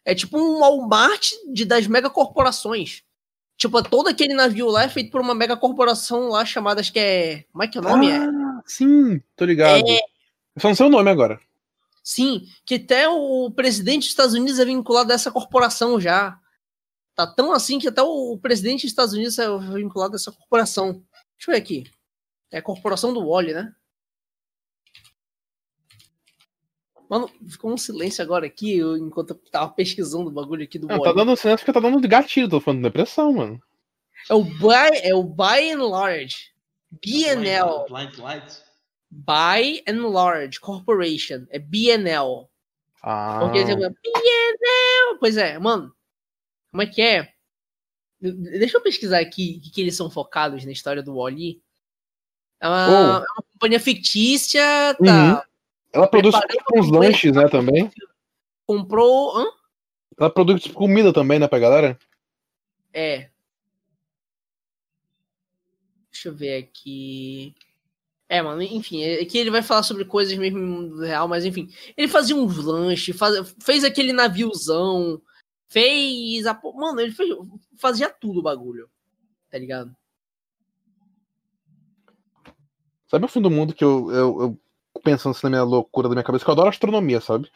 [0.04, 3.02] É tipo um Walmart de, das megacorporações.
[3.58, 7.42] Tipo, todo aquele navio lá é feito por uma megacorporação lá chamada, acho que é.
[7.50, 8.08] Como é que é o nome?
[8.08, 9.84] É, Ah, sim, tô ligado.
[9.88, 11.40] Eu só não sei o nome agora.
[12.04, 16.38] sim, que até o presidente dos Estados Unidos é vinculado a essa corporação já.
[17.16, 21.02] Tá tão assim que até o presidente dos Estados Unidos é vinculado a essa corporação.
[21.36, 21.84] Deixa eu ver aqui.
[22.52, 23.72] É a corporação do Wally, né?
[27.08, 30.86] Mano, ficou um silêncio agora aqui, eu, enquanto eu tava pesquisando o bagulho aqui do
[30.86, 31.14] Não, Wally.
[31.14, 33.62] tá dando silêncio porque tá dando gatilho, tô falando de depressão, mano.
[34.28, 36.52] É o by, é o by and large.
[36.90, 37.86] BNL.
[37.88, 38.58] Blind Light.
[39.10, 41.46] By and Large Corporation.
[41.50, 42.46] É BNL.
[43.02, 43.38] Ah.
[43.40, 45.18] Porque você fala, BNL.
[45.18, 45.94] Pois é, mano.
[46.70, 47.32] Como é que é?
[48.20, 51.62] De- Deixa eu pesquisar aqui o que, que eles são focados na história do Wally.
[52.60, 52.92] É uma, Oh.
[53.24, 54.62] é uma companhia fictícia,
[55.00, 55.40] Uhum.
[55.98, 57.90] Ela produz tipo, uns lanches, né, também.
[58.64, 59.36] Comprou.
[59.36, 59.46] Hã?
[60.16, 61.98] Ela produz tipo, comida também, né, pra galera.
[62.92, 63.28] É.
[66.12, 67.52] Deixa eu ver aqui.
[68.28, 71.44] É, mano, enfim, é que ele vai falar sobre coisas mesmo no mundo real, mas
[71.44, 71.68] enfim.
[71.96, 75.20] Ele fazia uns lanches, faz, fez aquele naviozão,
[75.68, 76.60] fez a.
[76.76, 77.28] Mano, ele fez,
[77.76, 78.88] fazia tudo o bagulho.
[79.50, 79.96] Tá ligado?
[83.08, 84.60] Sabe o fim do mundo que eu, eu, eu
[85.02, 87.50] pensando assim na minha loucura da minha cabeça, que eu adoro astronomia, sabe?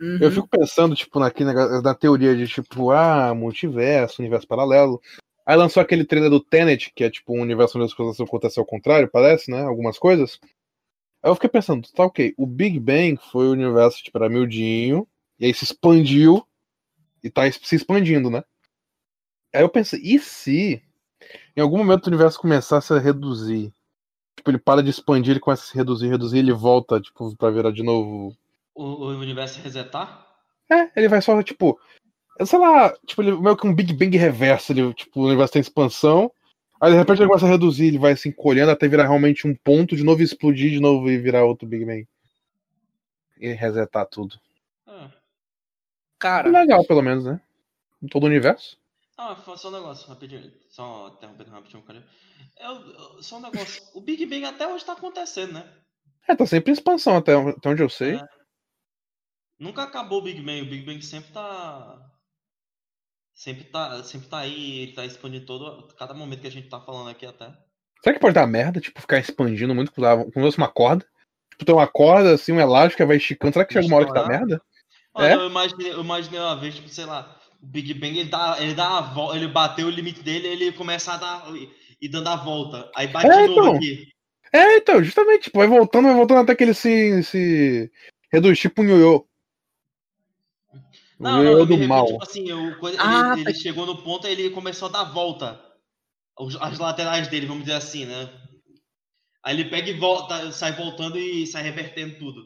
[0.00, 0.18] Uhum.
[0.20, 5.00] Eu fico pensando, tipo, naquele negócio, na teoria de, tipo, ah, multiverso, universo paralelo.
[5.46, 8.60] Aí lançou aquele trailer do Tenet, que é tipo um universo onde as coisas acontecem
[8.60, 9.62] ao contrário, parece, né?
[9.62, 10.38] Algumas coisas.
[11.22, 15.06] Aí eu fiquei pensando, tá ok, o Big Bang foi o universo, tipo, era miudinho,
[15.38, 16.46] e aí se expandiu,
[17.22, 18.42] e tá se expandindo, né?
[19.54, 20.82] Aí eu pensei, e se
[21.56, 23.72] em algum momento o universo começasse a reduzir?
[24.44, 27.50] Tipo, ele para de expandir, ele começa a se reduzir, reduzir, ele volta, tipo, pra
[27.50, 28.36] virar de novo.
[28.74, 30.26] O, o universo resetar?
[30.70, 31.80] É, ele vai só, tipo.
[32.44, 35.60] Sei lá, tipo, ele meio que um Big Bang reverso, ele, tipo, o universo tem
[35.60, 36.30] expansão.
[36.78, 39.54] Aí de repente ele começa a reduzir, ele vai se encolhendo até virar realmente um
[39.54, 42.06] ponto, de novo explodir de novo e virar outro Big Bang.
[43.40, 44.38] E resetar tudo.
[44.86, 45.10] Ah.
[46.18, 47.40] Cara, Legal, pelo menos, né?
[48.02, 48.76] Em todo o universo.
[49.16, 50.52] Ah, só um negócio, rapidinho.
[50.68, 52.04] Só interrompendo rapidinho, cara.
[52.58, 53.82] Eu- só um negócio.
[53.94, 55.72] O Big Bang até hoje tá acontecendo, né?
[56.28, 58.16] É, tá sempre em expansão, até, até onde eu sei.
[58.16, 58.28] É.
[59.58, 60.62] Nunca acabou o Big Bang.
[60.62, 62.10] O Big Bang sempre tá.
[63.32, 65.88] Sempre tá, sempre tá aí, ele tá expandindo todo.
[65.96, 67.52] Cada momento que a gente tá falando aqui até.
[68.02, 71.06] Será que pode dar merda, tipo, ficar expandindo muito, como se fosse uma corda?
[71.50, 73.52] Tipo, tem uma corda, assim, um elástico vai esticando.
[73.52, 74.60] Será que chega uma hora que dá merda?
[75.16, 75.34] É?
[75.34, 78.74] eu, imaginei, eu imaginei uma vez, tipo, sei lá, o Big Bang ele dá, ele
[78.74, 81.46] dá a volta, ele bateu o limite dele, ele começa a dar.
[82.00, 82.90] e, dando a volta.
[82.94, 83.76] Aí bate É, de novo então.
[83.76, 84.08] aqui.
[84.52, 87.90] É, então, justamente, tipo, vai voltando, vai voltando até que ele se, se
[88.30, 89.26] reduz, tipo um ioiô.
[91.18, 92.06] Não, não, ioiô do mal.
[92.06, 92.58] tipo assim, eu,
[92.98, 95.60] Ah, ele, ele chegou no ponto e ele começou a dar volta.
[96.60, 98.28] As laterais dele, vamos dizer assim, né?
[99.42, 102.44] Aí ele pega e volta, sai voltando e sai revertendo tudo.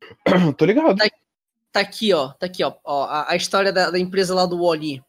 [0.56, 0.96] Tô ligado.
[0.96, 1.08] tá
[1.80, 2.28] aqui, ó.
[2.32, 2.74] Tá aqui, ó.
[2.84, 5.02] ó a, a história da, da empresa lá do Wally.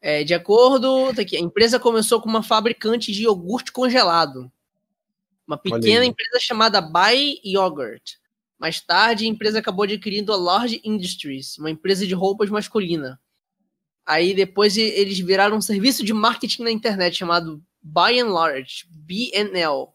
[0.00, 1.36] É, de acordo, tá aqui.
[1.36, 4.50] A empresa começou com uma fabricante de iogurte congelado.
[5.46, 8.16] Uma pequena empresa chamada Buy Yogurt.
[8.58, 13.20] Mais tarde, a empresa acabou adquirindo a Large Industries, uma empresa de roupas masculina.
[14.04, 19.88] Aí depois eles viraram um serviço de marketing na internet chamado By and Large, BNL.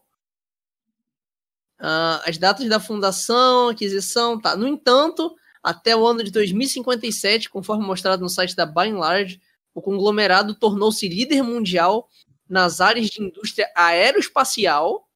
[1.78, 4.56] Ah, as datas da fundação, aquisição, tá.
[4.56, 5.34] No entanto,
[5.64, 9.40] até o ano de 2057, conforme mostrado no site da By and Large,
[9.74, 12.06] o conglomerado tornou-se líder mundial
[12.46, 15.08] nas áreas de indústria aeroespacial,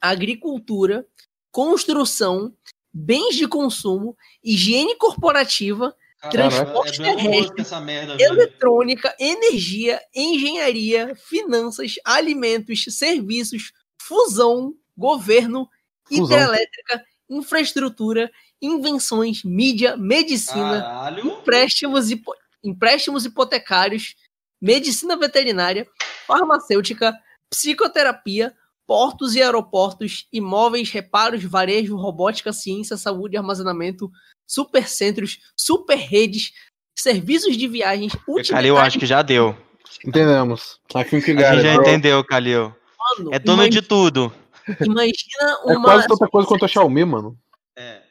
[0.00, 1.06] agricultura,
[1.52, 2.54] construção,
[2.90, 5.94] bens de consumo, higiene corporativa,
[6.30, 8.32] Transporte é terrestre, essa merda, velho.
[8.32, 15.68] eletrônica, energia, engenharia, finanças, alimentos, serviços, fusão, governo,
[16.04, 16.24] Fusão.
[16.24, 21.26] hidrelétrica, infraestrutura, invenções, mídia, medicina, Caralho.
[21.26, 22.34] empréstimos, hipo-
[22.64, 24.14] empréstimos hipotecários,
[24.60, 25.86] medicina veterinária,
[26.26, 27.14] farmacêutica,
[27.50, 28.54] psicoterapia,
[28.86, 34.10] portos e aeroportos, imóveis, reparos, varejo, robótica, ciência, saúde, armazenamento,
[34.46, 36.52] supercentros, superredes,
[36.98, 38.12] serviços de viagens,
[38.48, 39.56] Calil, acho que já deu.
[40.04, 40.78] Entendemos.
[40.94, 41.82] A gente já bro.
[41.82, 42.74] entendeu, Calil.
[43.18, 44.32] Mano, É dono de tudo.
[44.80, 45.82] Imagina É uma.
[45.84, 47.36] quase tanta coisa quanto a Xiaomi, mano.
[47.76, 48.02] É.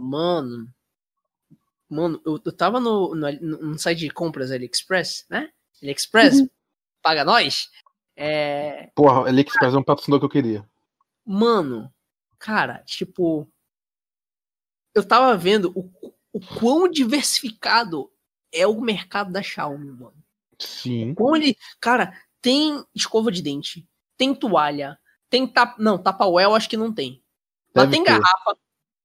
[0.00, 0.72] Mano.
[1.88, 5.50] Mano, eu, eu tava no, no, no site de compras AliExpress, né?
[5.82, 6.48] AliExpress,
[7.02, 7.68] paga nós.
[8.16, 8.90] É.
[8.94, 10.68] Porra, AliExpress é um patrocinador que eu queria.
[11.24, 11.92] Mano,
[12.38, 13.46] cara, tipo.
[14.94, 15.90] Eu tava vendo o,
[16.32, 18.10] o quão diversificado
[18.52, 20.24] é o mercado da Xiaomi, mano.
[20.58, 21.14] Sim.
[21.14, 21.56] Como ele.
[21.80, 23.86] Cara, tem escova de dente,
[24.16, 24.98] tem toalha,
[25.28, 25.78] tem tap.
[25.78, 27.22] Não, tapa eu acho que não tem.
[27.74, 28.10] Mas Deve tem ter.
[28.10, 28.56] garrafa.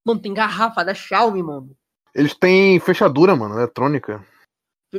[0.06, 1.76] Mano, tem garrafa da Xiaomi, mano.
[2.14, 4.26] Eles têm fechadura, mano, eletrônica.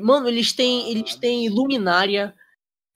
[0.03, 2.35] Mano, eles têm, eles têm luminária,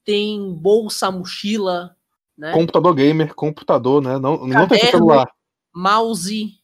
[0.05, 1.97] tem bolsa, mochila,
[2.37, 2.53] né?
[2.53, 4.19] Computador gamer, computador, né?
[4.19, 4.91] Não, não tem Caderno.
[4.91, 5.33] celular.
[5.75, 6.61] Mouse.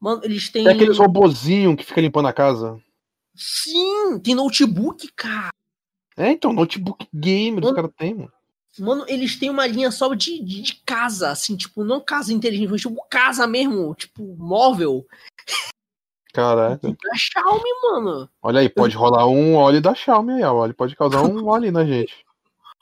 [0.00, 0.64] Mano, eles têm.
[0.64, 2.82] Tem aqueles robozinhos que fica limpando a casa.
[3.34, 5.50] Sim, tem notebook, cara.
[6.16, 7.74] É, então, notebook gamer os Mano.
[7.74, 8.32] caras têm, mano.
[8.78, 12.70] Mano, eles têm uma linha só de, de, de casa, assim, tipo, não casa inteligente,
[12.70, 15.06] mas tipo casa mesmo, tipo, móvel.
[16.32, 16.88] Caraca.
[16.88, 18.28] Da Xiaomi, mano.
[18.42, 20.64] Olha aí, pode rolar um óleo da Xiaomi aí, ó.
[20.64, 22.24] Ele pode causar um óleo na gente.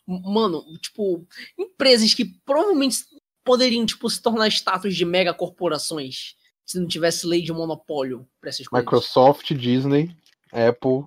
[0.06, 1.26] Mano, tipo,
[1.58, 3.04] empresas que provavelmente
[3.44, 6.34] poderiam, tipo, se tornar status de mega corporações
[6.64, 8.84] se não tivesse lei de monopólio pra essas coisas.
[8.84, 10.16] Microsoft, Disney,
[10.50, 11.04] Apple,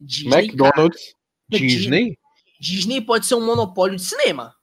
[0.00, 1.14] Disney, cara, McDonald's,
[1.50, 1.68] Disney.
[1.68, 2.18] Disney.
[2.60, 4.54] Disney pode ser um monopólio de cinema.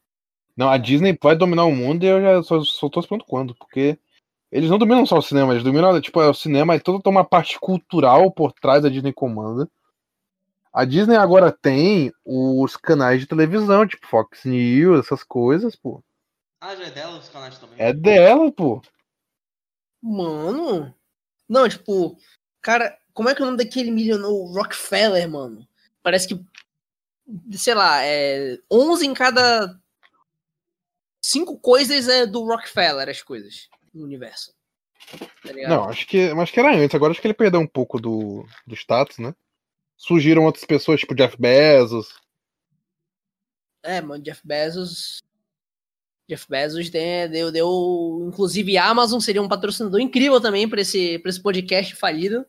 [0.55, 3.55] Não, a Disney vai dominar o mundo e eu já só, só tô esperando quando,
[3.55, 3.99] porque
[4.51, 7.25] eles não dominam só o cinema, eles dominam, tipo, é o cinema e toda uma
[7.25, 9.69] parte cultural por trás da Disney comanda.
[10.71, 16.03] A Disney agora tem os canais de televisão, tipo Fox News, essas coisas, pô.
[16.61, 17.75] Ah, já é dela os canais também.
[17.79, 18.81] É dela, pô.
[20.01, 20.93] Mano.
[21.49, 22.17] Não, tipo,
[22.61, 25.67] cara, como é que é o nome daquele milionário Rockefeller, mano?
[26.03, 26.45] Parece que,
[27.51, 29.77] sei lá, é 11 em cada
[31.21, 34.53] cinco coisas é do Rockefeller, as coisas no universo.
[35.43, 35.53] Tá?
[35.67, 38.45] Não, acho que, acho que era antes, agora acho que ele perdeu um pouco do,
[38.65, 39.33] do status, né?
[39.97, 42.15] surgiram outras pessoas, tipo Jeff Bezos.
[43.81, 45.23] É, mano, Jeff Bezos.
[46.29, 48.25] Jeff Bezos tem- deu, deu.
[48.27, 52.45] Inclusive, a Amazon seria um patrocinador incrível também pra esse, pra esse podcast falido.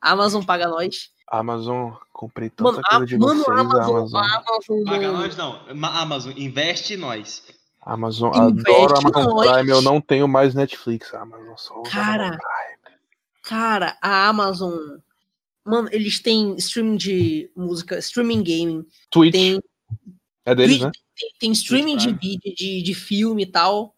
[0.00, 1.10] Amazon paga nós.
[1.28, 4.20] Amazon, comprei tanta Mano, a, coisa de mano, vocês, a Amazon, Amazon.
[4.22, 4.84] a Amazon.
[4.84, 5.74] Paga nós não.
[5.74, 7.42] Ma- Amazon, investe em nós.
[7.80, 9.50] Amazon, Investe adoro Amazon nós.
[9.50, 12.96] Prime, eu não tenho mais Netflix, Amazon só Cara, Amazon Prime.
[13.42, 14.72] Cara, a Amazon.
[15.64, 19.60] Mano, eles têm streaming de música, streaming gaming, Twitch, tem,
[20.44, 20.92] é deles, Twitch, né?
[21.16, 22.18] tem, tem streaming de Prime.
[22.20, 23.94] vídeo, de, de filme e tal,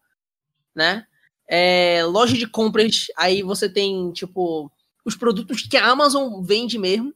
[0.73, 1.05] né?
[1.47, 4.71] É, loja de compras, aí você tem, tipo,
[5.05, 7.13] os produtos que a Amazon vende mesmo.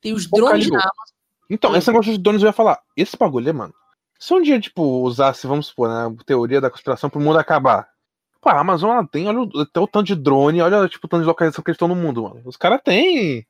[0.00, 1.14] Tem os Pô, drones da Amazon.
[1.48, 2.80] Então, esse negócio de donos eu ia falar.
[2.96, 3.74] Esse bagulho, mano.
[4.18, 7.88] Se um dia, tipo, usasse, vamos supor, né, a teoria da conspiração pro mundo acabar.
[8.40, 11.08] Pô, a Amazon, ela tem, olha o, até o tanto de drone, olha, tipo, o
[11.08, 12.42] tanto de localização que eles estão no mundo, mano.
[12.44, 13.46] Os caras têm.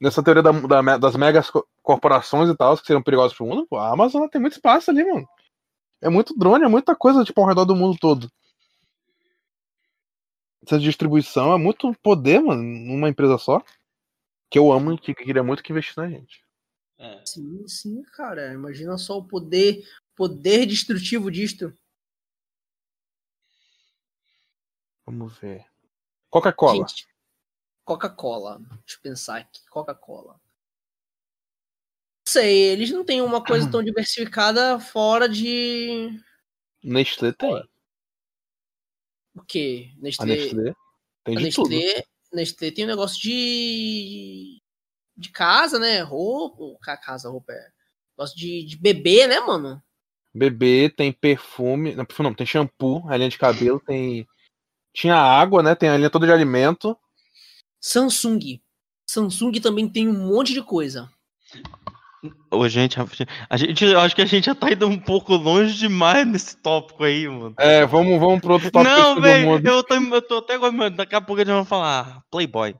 [0.00, 3.66] Nessa teoria da- da- das megas co- corporações e tal, que seriam perigosas pro mundo,
[3.68, 5.28] pô, a Amazon ela tem muito espaço ali, mano.
[6.00, 8.30] É muito drone, é muita coisa, tipo, ao redor do mundo todo.
[10.64, 13.62] Essa distribuição é muito poder, mano, numa empresa só.
[14.48, 16.44] Que eu amo e que queria muito que investisse na gente.
[16.98, 17.24] É.
[17.26, 18.52] Sim, sim, cara.
[18.52, 19.82] Imagina só o poder,
[20.14, 21.72] poder destrutivo disto.
[25.04, 25.64] Vamos ver.
[26.30, 26.86] Coca-Cola.
[27.84, 28.58] Coca-Cola.
[28.58, 29.60] Deixa eu pensar aqui.
[29.70, 30.34] Coca-Cola.
[30.34, 36.20] Não sei, eles não têm uma coisa tão diversificada fora de.
[36.82, 37.68] Nestlé tem.
[39.36, 39.90] O quê?
[39.98, 40.26] A Nestlé.
[40.36, 40.74] Nestlé
[41.24, 41.68] tem a de tudo.
[41.70, 44.60] Nestlé, Nestlé tem um negócio de.
[45.16, 46.00] de casa, né?
[46.00, 46.78] Roupa.
[46.82, 47.68] ca- Casa, roupa é.
[48.16, 49.82] Negócio de, de bebê, né, mano?
[50.34, 51.94] Bebê tem perfume.
[51.94, 54.26] Não, perfume não, tem shampoo, a linha de cabelo, tem.
[54.94, 55.74] Tinha água, né?
[55.74, 56.96] Tem a linha toda de alimento.
[57.80, 58.60] Samsung.
[59.06, 61.10] Samsung também tem um monte de coisa.
[62.50, 62.98] Ô, gente,
[63.48, 66.56] a gente, eu acho que a gente já tá indo um pouco longe demais nesse
[66.56, 67.54] tópico aí, mano.
[67.58, 70.96] É, vamos, vamos pro outro tópico Não, velho, eu tô, eu tô até agora, mano,
[70.96, 72.74] daqui a pouco eles vão falar Playboy.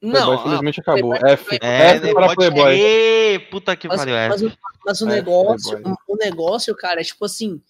[0.00, 1.10] Playboy, Não, infelizmente acabou.
[1.10, 1.58] Playboy- F.
[1.62, 2.80] É, F para pode Playboy.
[2.80, 4.28] Ê, puta que Mas, pariu, é.
[4.28, 4.52] mas o,
[4.84, 5.94] mas o É, negócio, Playboy.
[6.08, 7.60] o negócio, cara, é tipo assim,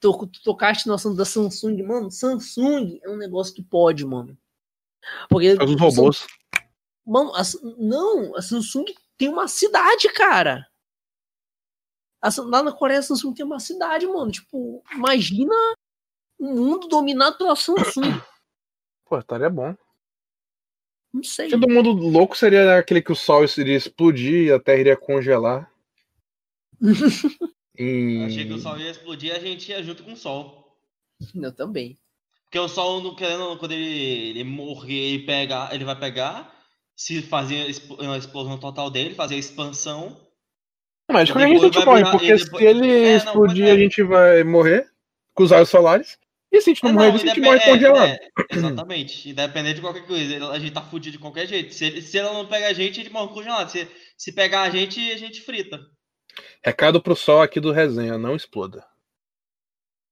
[0.00, 4.36] tu, tu tocaste assunto da Samsung, mano, Samsung é um negócio que pode, mano.
[5.28, 6.26] Porque uns robôs.
[7.04, 7.42] Mano, a
[7.78, 8.84] não, a Samsung
[9.16, 10.66] tem uma cidade, cara.
[12.38, 14.30] Lá na Coreia, a Samsung tem uma cidade, mano.
[14.30, 15.54] Tipo, imagina
[16.38, 18.02] o mundo dominado pela Samsung.
[19.06, 19.74] Pô, estaria bom.
[21.12, 21.50] Não sei.
[21.50, 25.70] Todo mundo louco seria aquele que o sol iria explodir e a terra iria congelar.
[27.78, 28.24] E...
[28.26, 30.78] Achei que o sol ia explodir e a gente ia junto com o sol.
[31.34, 31.98] Eu também.
[32.44, 36.51] Porque o sol, não querendo, quando ele, ele morrer, ele, pega, ele vai pegar,
[37.04, 40.20] se fazer a expo- a explosão total dele, fazer a expansão.
[41.10, 43.70] Mas qualquer Depois a gente virar- porque e se depois- ele É, não, explodir, é.
[43.72, 44.88] a gente vai morrer
[45.34, 46.18] com os raios solares.
[46.50, 48.08] E se a gente não É, morrer não, disso, a gente morre é, congelado.
[48.08, 49.30] é, exatamente.
[49.30, 50.34] Independente de qualquer coisa.
[50.34, 51.72] ele- A gente tá fudido de qualquer jeito.
[51.74, 53.68] Se, ele- se ela não pega a gente, a gente morre congelado.
[53.70, 55.80] Se, se pegar a gente, a gente frita.
[56.64, 58.78] Recado pro sol aqui do resenha, não exploda.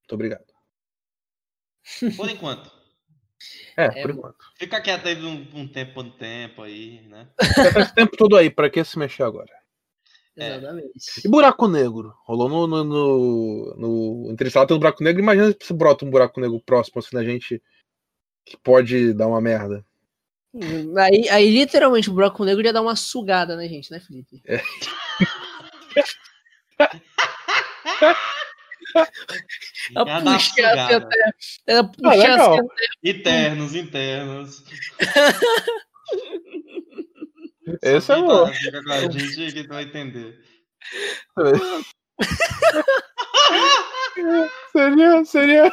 [0.00, 0.44] Muito obrigado.
[2.16, 2.70] Por enquanto.
[3.76, 4.36] É, É, por enquanto.
[4.56, 7.28] Fica quieto aí um, um tempo, um tempo aí, né?
[7.72, 9.52] Faz tempo todo aí, pra que se mexer agora?
[10.36, 10.56] É.
[10.56, 10.90] Exatamente.
[11.24, 12.14] E buraco negro?
[12.24, 15.22] Rolou no, no, no, no Interestelar tem um buraco negro.
[15.22, 17.62] Imagina se brota um buraco negro próximo assim na gente
[18.44, 19.84] que pode dar uma merda.
[20.98, 24.42] Aí, aí, literalmente, o buraco negro ia dar uma sugada na gente, né, Felipe?
[24.44, 24.60] Ela
[28.94, 31.16] Já dá uma puxa assim até.
[31.66, 32.52] Ela Ah, puxa legal.
[32.54, 33.10] assim até.
[33.10, 34.64] Internos, internos.
[37.82, 38.46] Esse é bom.
[38.46, 40.40] a gente que vai entender.
[44.72, 45.72] seria, seria,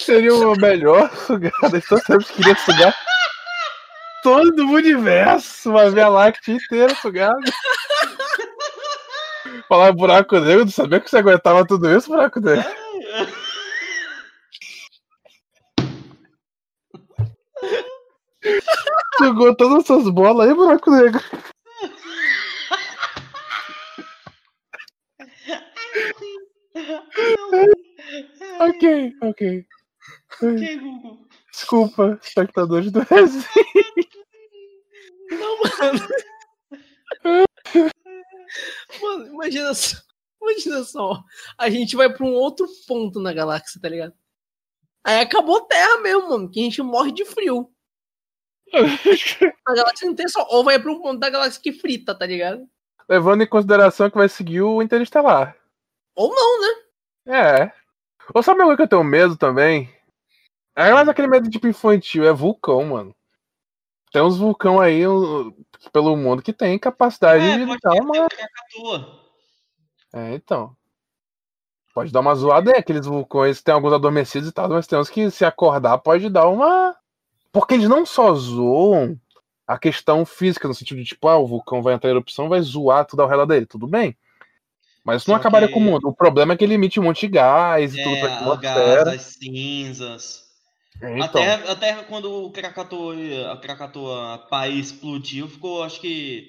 [0.00, 1.76] seria uma melhor sugada.
[1.78, 2.94] Então sempre queria sugar
[4.22, 7.40] todo o universo, uma Via Láctea inteira sugada.
[9.72, 12.62] Falar buraco negro, não sabia que você aguentava tudo isso, buraco negro.
[19.18, 21.22] Jogou todas essas bolas aí, buraco negro.
[28.60, 29.66] Ok, ok.
[30.38, 31.18] Que Google?
[31.50, 33.46] Desculpa, espectadores do resenha.
[35.80, 35.98] Mano,
[39.32, 39.96] imagina só.
[40.40, 41.22] Imagina só.
[41.56, 44.14] A gente vai pra um outro ponto na galáxia, tá ligado?
[45.04, 46.50] Aí acabou a Terra mesmo, mano.
[46.50, 47.70] Que a gente morre de frio.
[49.66, 50.46] A galáxia não tem sol.
[50.50, 52.68] Ou vai pra um ponto da galáxia que frita, tá ligado?
[53.08, 55.56] Levando em consideração que vai seguir o Interestelar.
[56.14, 56.82] Ou não, né?
[57.26, 57.72] É.
[58.34, 59.92] Ou sabe coisa que eu tenho medo também?
[60.74, 63.14] É mais aquele medo tipo infantil, é vulcão, mano.
[64.12, 65.54] Tem uns vulcão aí uh,
[65.92, 68.28] pelo mundo que tem capacidade É, de dar uma.
[70.12, 70.76] É, então.
[71.94, 75.10] Pode dar uma zoada aí, aqueles vulcões tem alguns adormecidos e tal, mas tem uns
[75.10, 76.94] que se acordar pode dar uma.
[77.50, 79.18] Porque eles não só zoam
[79.66, 82.60] a questão física, no sentido de tipo, ah, o vulcão vai entrar em erupção, vai
[82.62, 84.16] zoar tudo ao redor dele, tudo bem.
[85.04, 86.08] Mas isso não acabaria que- com o mundo.
[86.08, 88.52] O problema é que ele emite um monte de gás e tudo pra É, o
[88.52, 89.04] atmosfera.
[89.04, 90.41] gás, as cinzas.
[91.00, 96.48] A Então, Terra, a Terra, quando o Krakatoa, a Krakatoa país explodiu, ficou, acho que.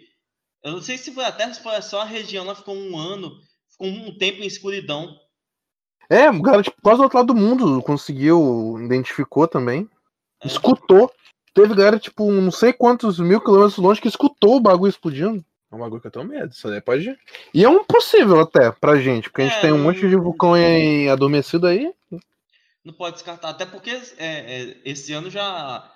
[0.64, 2.98] Eu não sei se foi a Terra, se foi só a região, ela ficou um
[2.98, 3.32] ano,
[3.72, 5.16] ficou um tempo em escuridão.
[6.10, 9.90] É, o cara, tipo, quase do outro lado do mundo conseguiu, identificou também.
[10.42, 10.48] É.
[10.48, 11.12] Escutou.
[11.54, 15.44] Teve galera, tipo, não sei quantos mil quilômetros longe que escutou o bagulho explodindo.
[15.72, 16.52] É um bagulho que eu tenho medo.
[16.52, 17.18] Isso aí pode.
[17.54, 20.16] E é um possível até pra gente, porque a gente É, tem um monte de
[20.16, 21.92] vulcão em adormecido aí.
[22.86, 25.90] Não pode descartar, até porque é, é, esse ano já.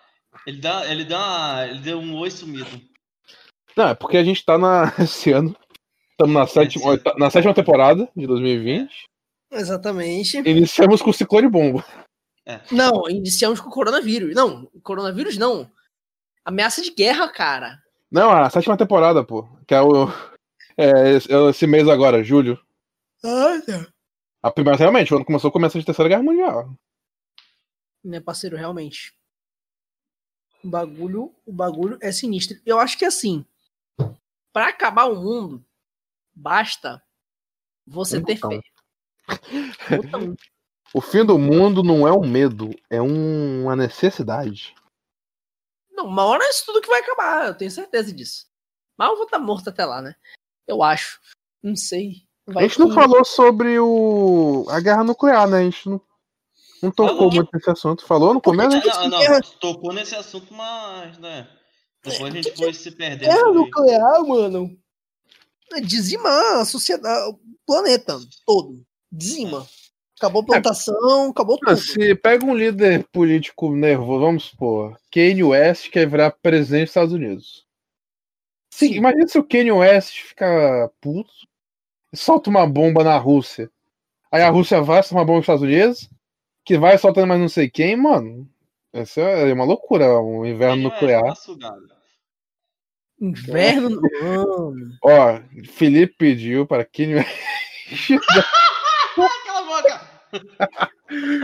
[0.45, 2.81] Ele dá, ele dá, ele deu um oi sumido.
[3.75, 5.55] Não, é porque a gente tá na, esse ano.
[6.11, 8.91] Estamos na sétima, Esse- oita- na sétima temporada de 2020.
[9.51, 10.37] Exatamente.
[10.37, 11.85] Iniciamos com o ciclone bomba.
[12.71, 14.33] Não, iniciamos com o coronavírus.
[14.33, 15.69] Não, coronavírus não.
[16.45, 17.77] Ameaça de guerra, cara.
[18.09, 19.43] Não, a sétima temporada, pô.
[19.67, 20.07] Que é o.
[20.77, 22.57] É, esse- é mês agora, julho.
[23.23, 23.87] Ah, tá.
[24.47, 26.73] A primeira, realmente, quando começou, começa a Terceira Guerra Mundial.
[28.03, 29.13] Né, parceiro, realmente.
[30.63, 32.57] O bagulho, o bagulho é sinistro.
[32.65, 33.45] Eu acho que assim,
[34.53, 35.65] pra acabar o mundo,
[36.33, 37.03] basta
[37.85, 38.61] você ter fé.
[40.93, 44.73] O fim do mundo não é um medo, é um- uma necessidade.
[45.91, 48.47] Não, uma hora é isso tudo que vai acabar, eu tenho certeza disso.
[48.97, 50.15] Mas eu vou estar morto até lá, né?
[50.65, 51.19] Eu acho.
[51.61, 52.25] Não sei.
[52.47, 55.59] Vai a gente não que- falou sobre o a guerra nuclear, né?
[55.59, 56.01] A gente não,
[56.81, 57.33] não tocou Falou.
[57.33, 58.05] muito nesse assunto.
[58.05, 58.69] Falou no começo?
[58.69, 61.47] Não, que não, não, tocou nesse assunto, mas, né?
[62.03, 63.29] Depois a gente foi se perdendo.
[63.29, 64.77] Guerra nuclear, mano.
[65.73, 68.81] É dizimar a sociedade, o planeta todo.
[69.11, 69.67] Dizima.
[70.17, 71.75] Acabou a plantação, acabou tudo.
[71.77, 77.13] Se pega um líder político nervoso, vamos supor, Kanye West quer virar presidente dos Estados
[77.13, 77.67] Unidos.
[78.73, 81.29] Sim, imagina se o Kanye West fica puto
[82.13, 83.69] solta uma bomba na Rússia.
[84.31, 86.09] Aí a Rússia vai soltar uma bomba nos Estados Unidos,
[86.65, 88.49] que vai soltando mais não sei quem, mano.
[88.91, 91.35] Essa é uma loucura, um inverno vai nuclear.
[91.35, 91.87] sugado.
[93.19, 93.99] Inverno.
[95.03, 95.39] Ó,
[95.71, 96.85] Felipe pediu para
[97.15, 97.27] West.
[99.45, 100.07] Cala a boca!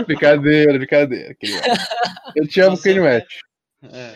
[0.05, 1.36] brincadeira, brincadeira.
[1.36, 1.88] West.
[2.36, 3.39] Eu te amo, Kanye West.
[3.84, 4.16] É.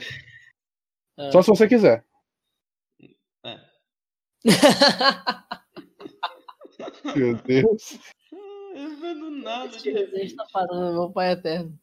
[1.18, 1.32] Ah.
[1.32, 2.04] Só se você quiser.
[7.16, 8.00] Meu Deus.
[8.76, 9.76] Eu vendo nada.
[9.76, 11.78] Esse desenho tá parando, meu pai eterno.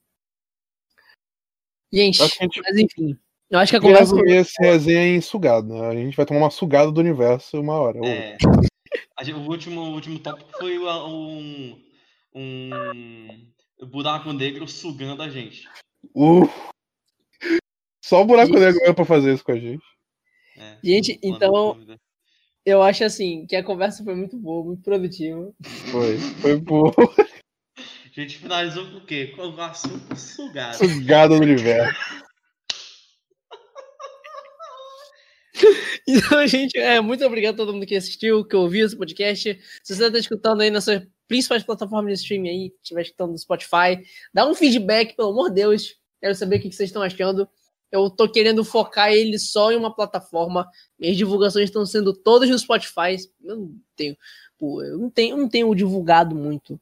[1.92, 3.18] Gente, gente- mas enfim.
[3.50, 4.16] Eu acho que a conversa.
[4.26, 5.68] esse resenha em sugado.
[5.68, 5.86] né?
[5.88, 7.98] A gente vai tomar uma sugada do universo uma hora.
[8.04, 8.36] É.
[9.16, 11.84] A gente- o, último, o último tópico foi o- um,
[12.34, 13.50] um
[13.86, 15.68] buraco negro sugando a gente.
[16.14, 16.48] Uh.
[18.04, 18.60] Só o buraco Gente.
[18.60, 19.84] negro mesmo pra fazer isso com a gente.
[20.56, 21.76] É, Gente, então-
[22.64, 25.52] Eu acho assim que a conversa foi muito boa, muito produtiva.
[25.90, 26.16] Foi.
[26.16, 29.34] Foi por A gente finalizou com o quê?
[29.36, 30.76] Com o assunto sugado.
[30.76, 31.94] sugada do universo.
[36.06, 39.58] Então, gente, é, muito obrigado a todo mundo que assistiu, que ouviu esse podcast.
[39.82, 43.38] Se você está escutando aí nas suas principais plataformas de streaming aí, estiver escutando no
[43.38, 45.96] Spotify, dá um feedback, pelo amor de Deus.
[46.20, 47.48] Quero saber o que vocês estão achando.
[47.94, 50.68] Eu tô querendo focar ele só em uma plataforma.
[50.98, 53.16] Minhas divulgações estão sendo todas no Spotify.
[53.42, 54.16] Eu não tenho,
[54.58, 56.80] pô, eu não tenho, eu não tenho divulgado muito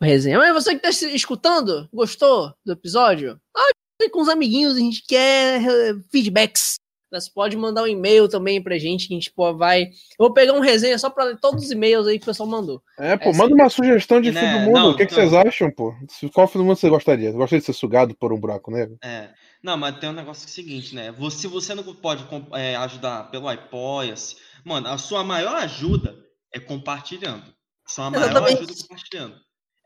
[0.00, 0.38] o resenha.
[0.38, 3.38] Mas você que está escutando, gostou do episódio?
[3.54, 6.76] Ah, com os amiguinhos, a gente quer eh, feedbacks.
[7.12, 9.82] Você pode mandar um e-mail também pra gente, que a gente pô, vai.
[9.84, 9.90] Eu
[10.26, 12.82] vou pegar um resenha só pra ler todos os e-mails aí que o pessoal mandou.
[12.98, 14.74] É, pô, É, manda uma sugestão de Né, fim do mundo.
[14.74, 15.20] não, o que, que não.
[15.28, 15.94] vocês acham, pô?
[16.32, 17.30] Qual fim do mundo você gostaria?
[17.30, 18.96] Você gostaria de ser sugado por um buraco negro?
[19.04, 19.28] É.
[19.64, 21.10] Não, mas tem um negócio que é o seguinte, né?
[21.12, 26.14] Você, se você não pode é, ajudar pelo Apoia-se, mano, a sua maior ajuda
[26.52, 27.44] é compartilhando.
[27.86, 28.58] Sua maior Exatamente.
[28.58, 29.36] ajuda é compartilhando.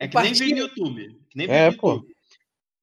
[0.00, 1.20] É que nem vídeo no YouTube.
[1.30, 1.92] Que nem É, pô.
[1.92, 2.12] YouTube.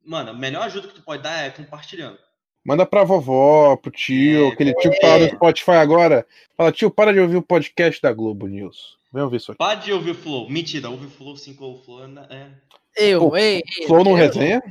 [0.06, 2.18] Mano, a melhor ajuda que tu pode dar é compartilhando.
[2.64, 6.26] Manda pra vovó, pro tio, É, aquele tio que tá no Spotify agora.
[6.56, 8.98] Fala, tio, para de ouvir o podcast da Globo News.
[9.14, 9.58] Vem ouvir isso aqui.
[9.58, 10.50] Para de ouvir o Flow.
[10.50, 12.06] Mentira, ouve o Flow, sim, o Flow.
[12.30, 12.52] É...
[12.96, 14.62] Eu, Pô, ei, ei, Flow no eu- resenha?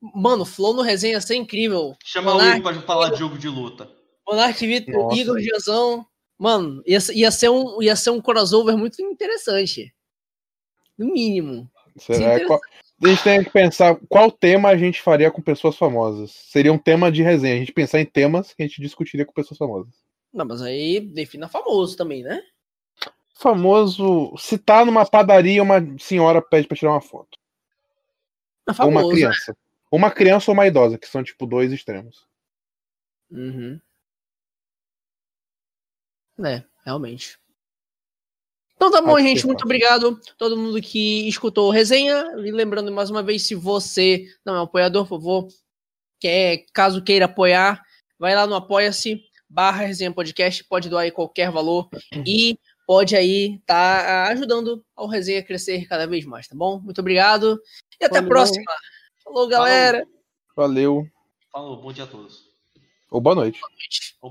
[0.00, 1.96] Mano, Flow no resenha ia ser incrível.
[2.04, 3.90] Chama Monark, o pra falar de jogo de luta.
[4.26, 5.12] Monark Vitor.
[5.16, 6.06] Igor Giazão.
[6.38, 9.92] Mano, ia, ser- ia, ser um, ia ser um crossover muito interessante.
[10.96, 11.68] No mínimo.
[11.96, 12.38] Será?
[12.38, 12.60] Sim, Qual-
[13.04, 16.30] A gente tem que pensar qual tema a gente faria com pessoas famosas.
[16.32, 17.54] Seria um tema de resenha.
[17.54, 19.92] A gente pensar em temas que a gente discutiria com pessoas famosas.
[20.32, 22.40] Não, mas aí defina famoso também, né?
[23.34, 24.34] Famoso.
[24.36, 27.38] Se tá numa padaria, uma senhora pede pra tirar uma foto.
[28.66, 29.06] Não, Ou famoso.
[29.06, 29.56] uma criança.
[29.90, 32.26] Uma criança ou uma idosa, que são tipo dois extremos.
[33.30, 33.80] Uhum.
[36.44, 37.38] É, realmente.
[38.76, 39.42] Então tá bom, Acho gente.
[39.42, 39.66] é Muito fácil.
[39.66, 42.32] obrigado a todo mundo que escutou a resenha.
[42.38, 45.48] E lembrando mais uma vez, se você não é um apoiador, por favor,
[46.20, 47.82] quer, caso queira apoiar,
[48.18, 51.88] vai lá no Apoia-se barra resenha podcast, pode doar aí qualquer valor
[52.26, 56.78] e pode aí tá ajudando ao resenha a crescer cada vez mais, tá bom?
[56.80, 57.60] Muito obrigado
[58.00, 58.28] e até a Valeu.
[58.28, 58.64] próxima.
[59.28, 60.08] Falou, galera.
[60.56, 61.06] Valeu.
[61.52, 62.48] Falou, bom dia a todos.
[63.10, 63.60] Ou boa noite.
[63.60, 64.18] Boa noite.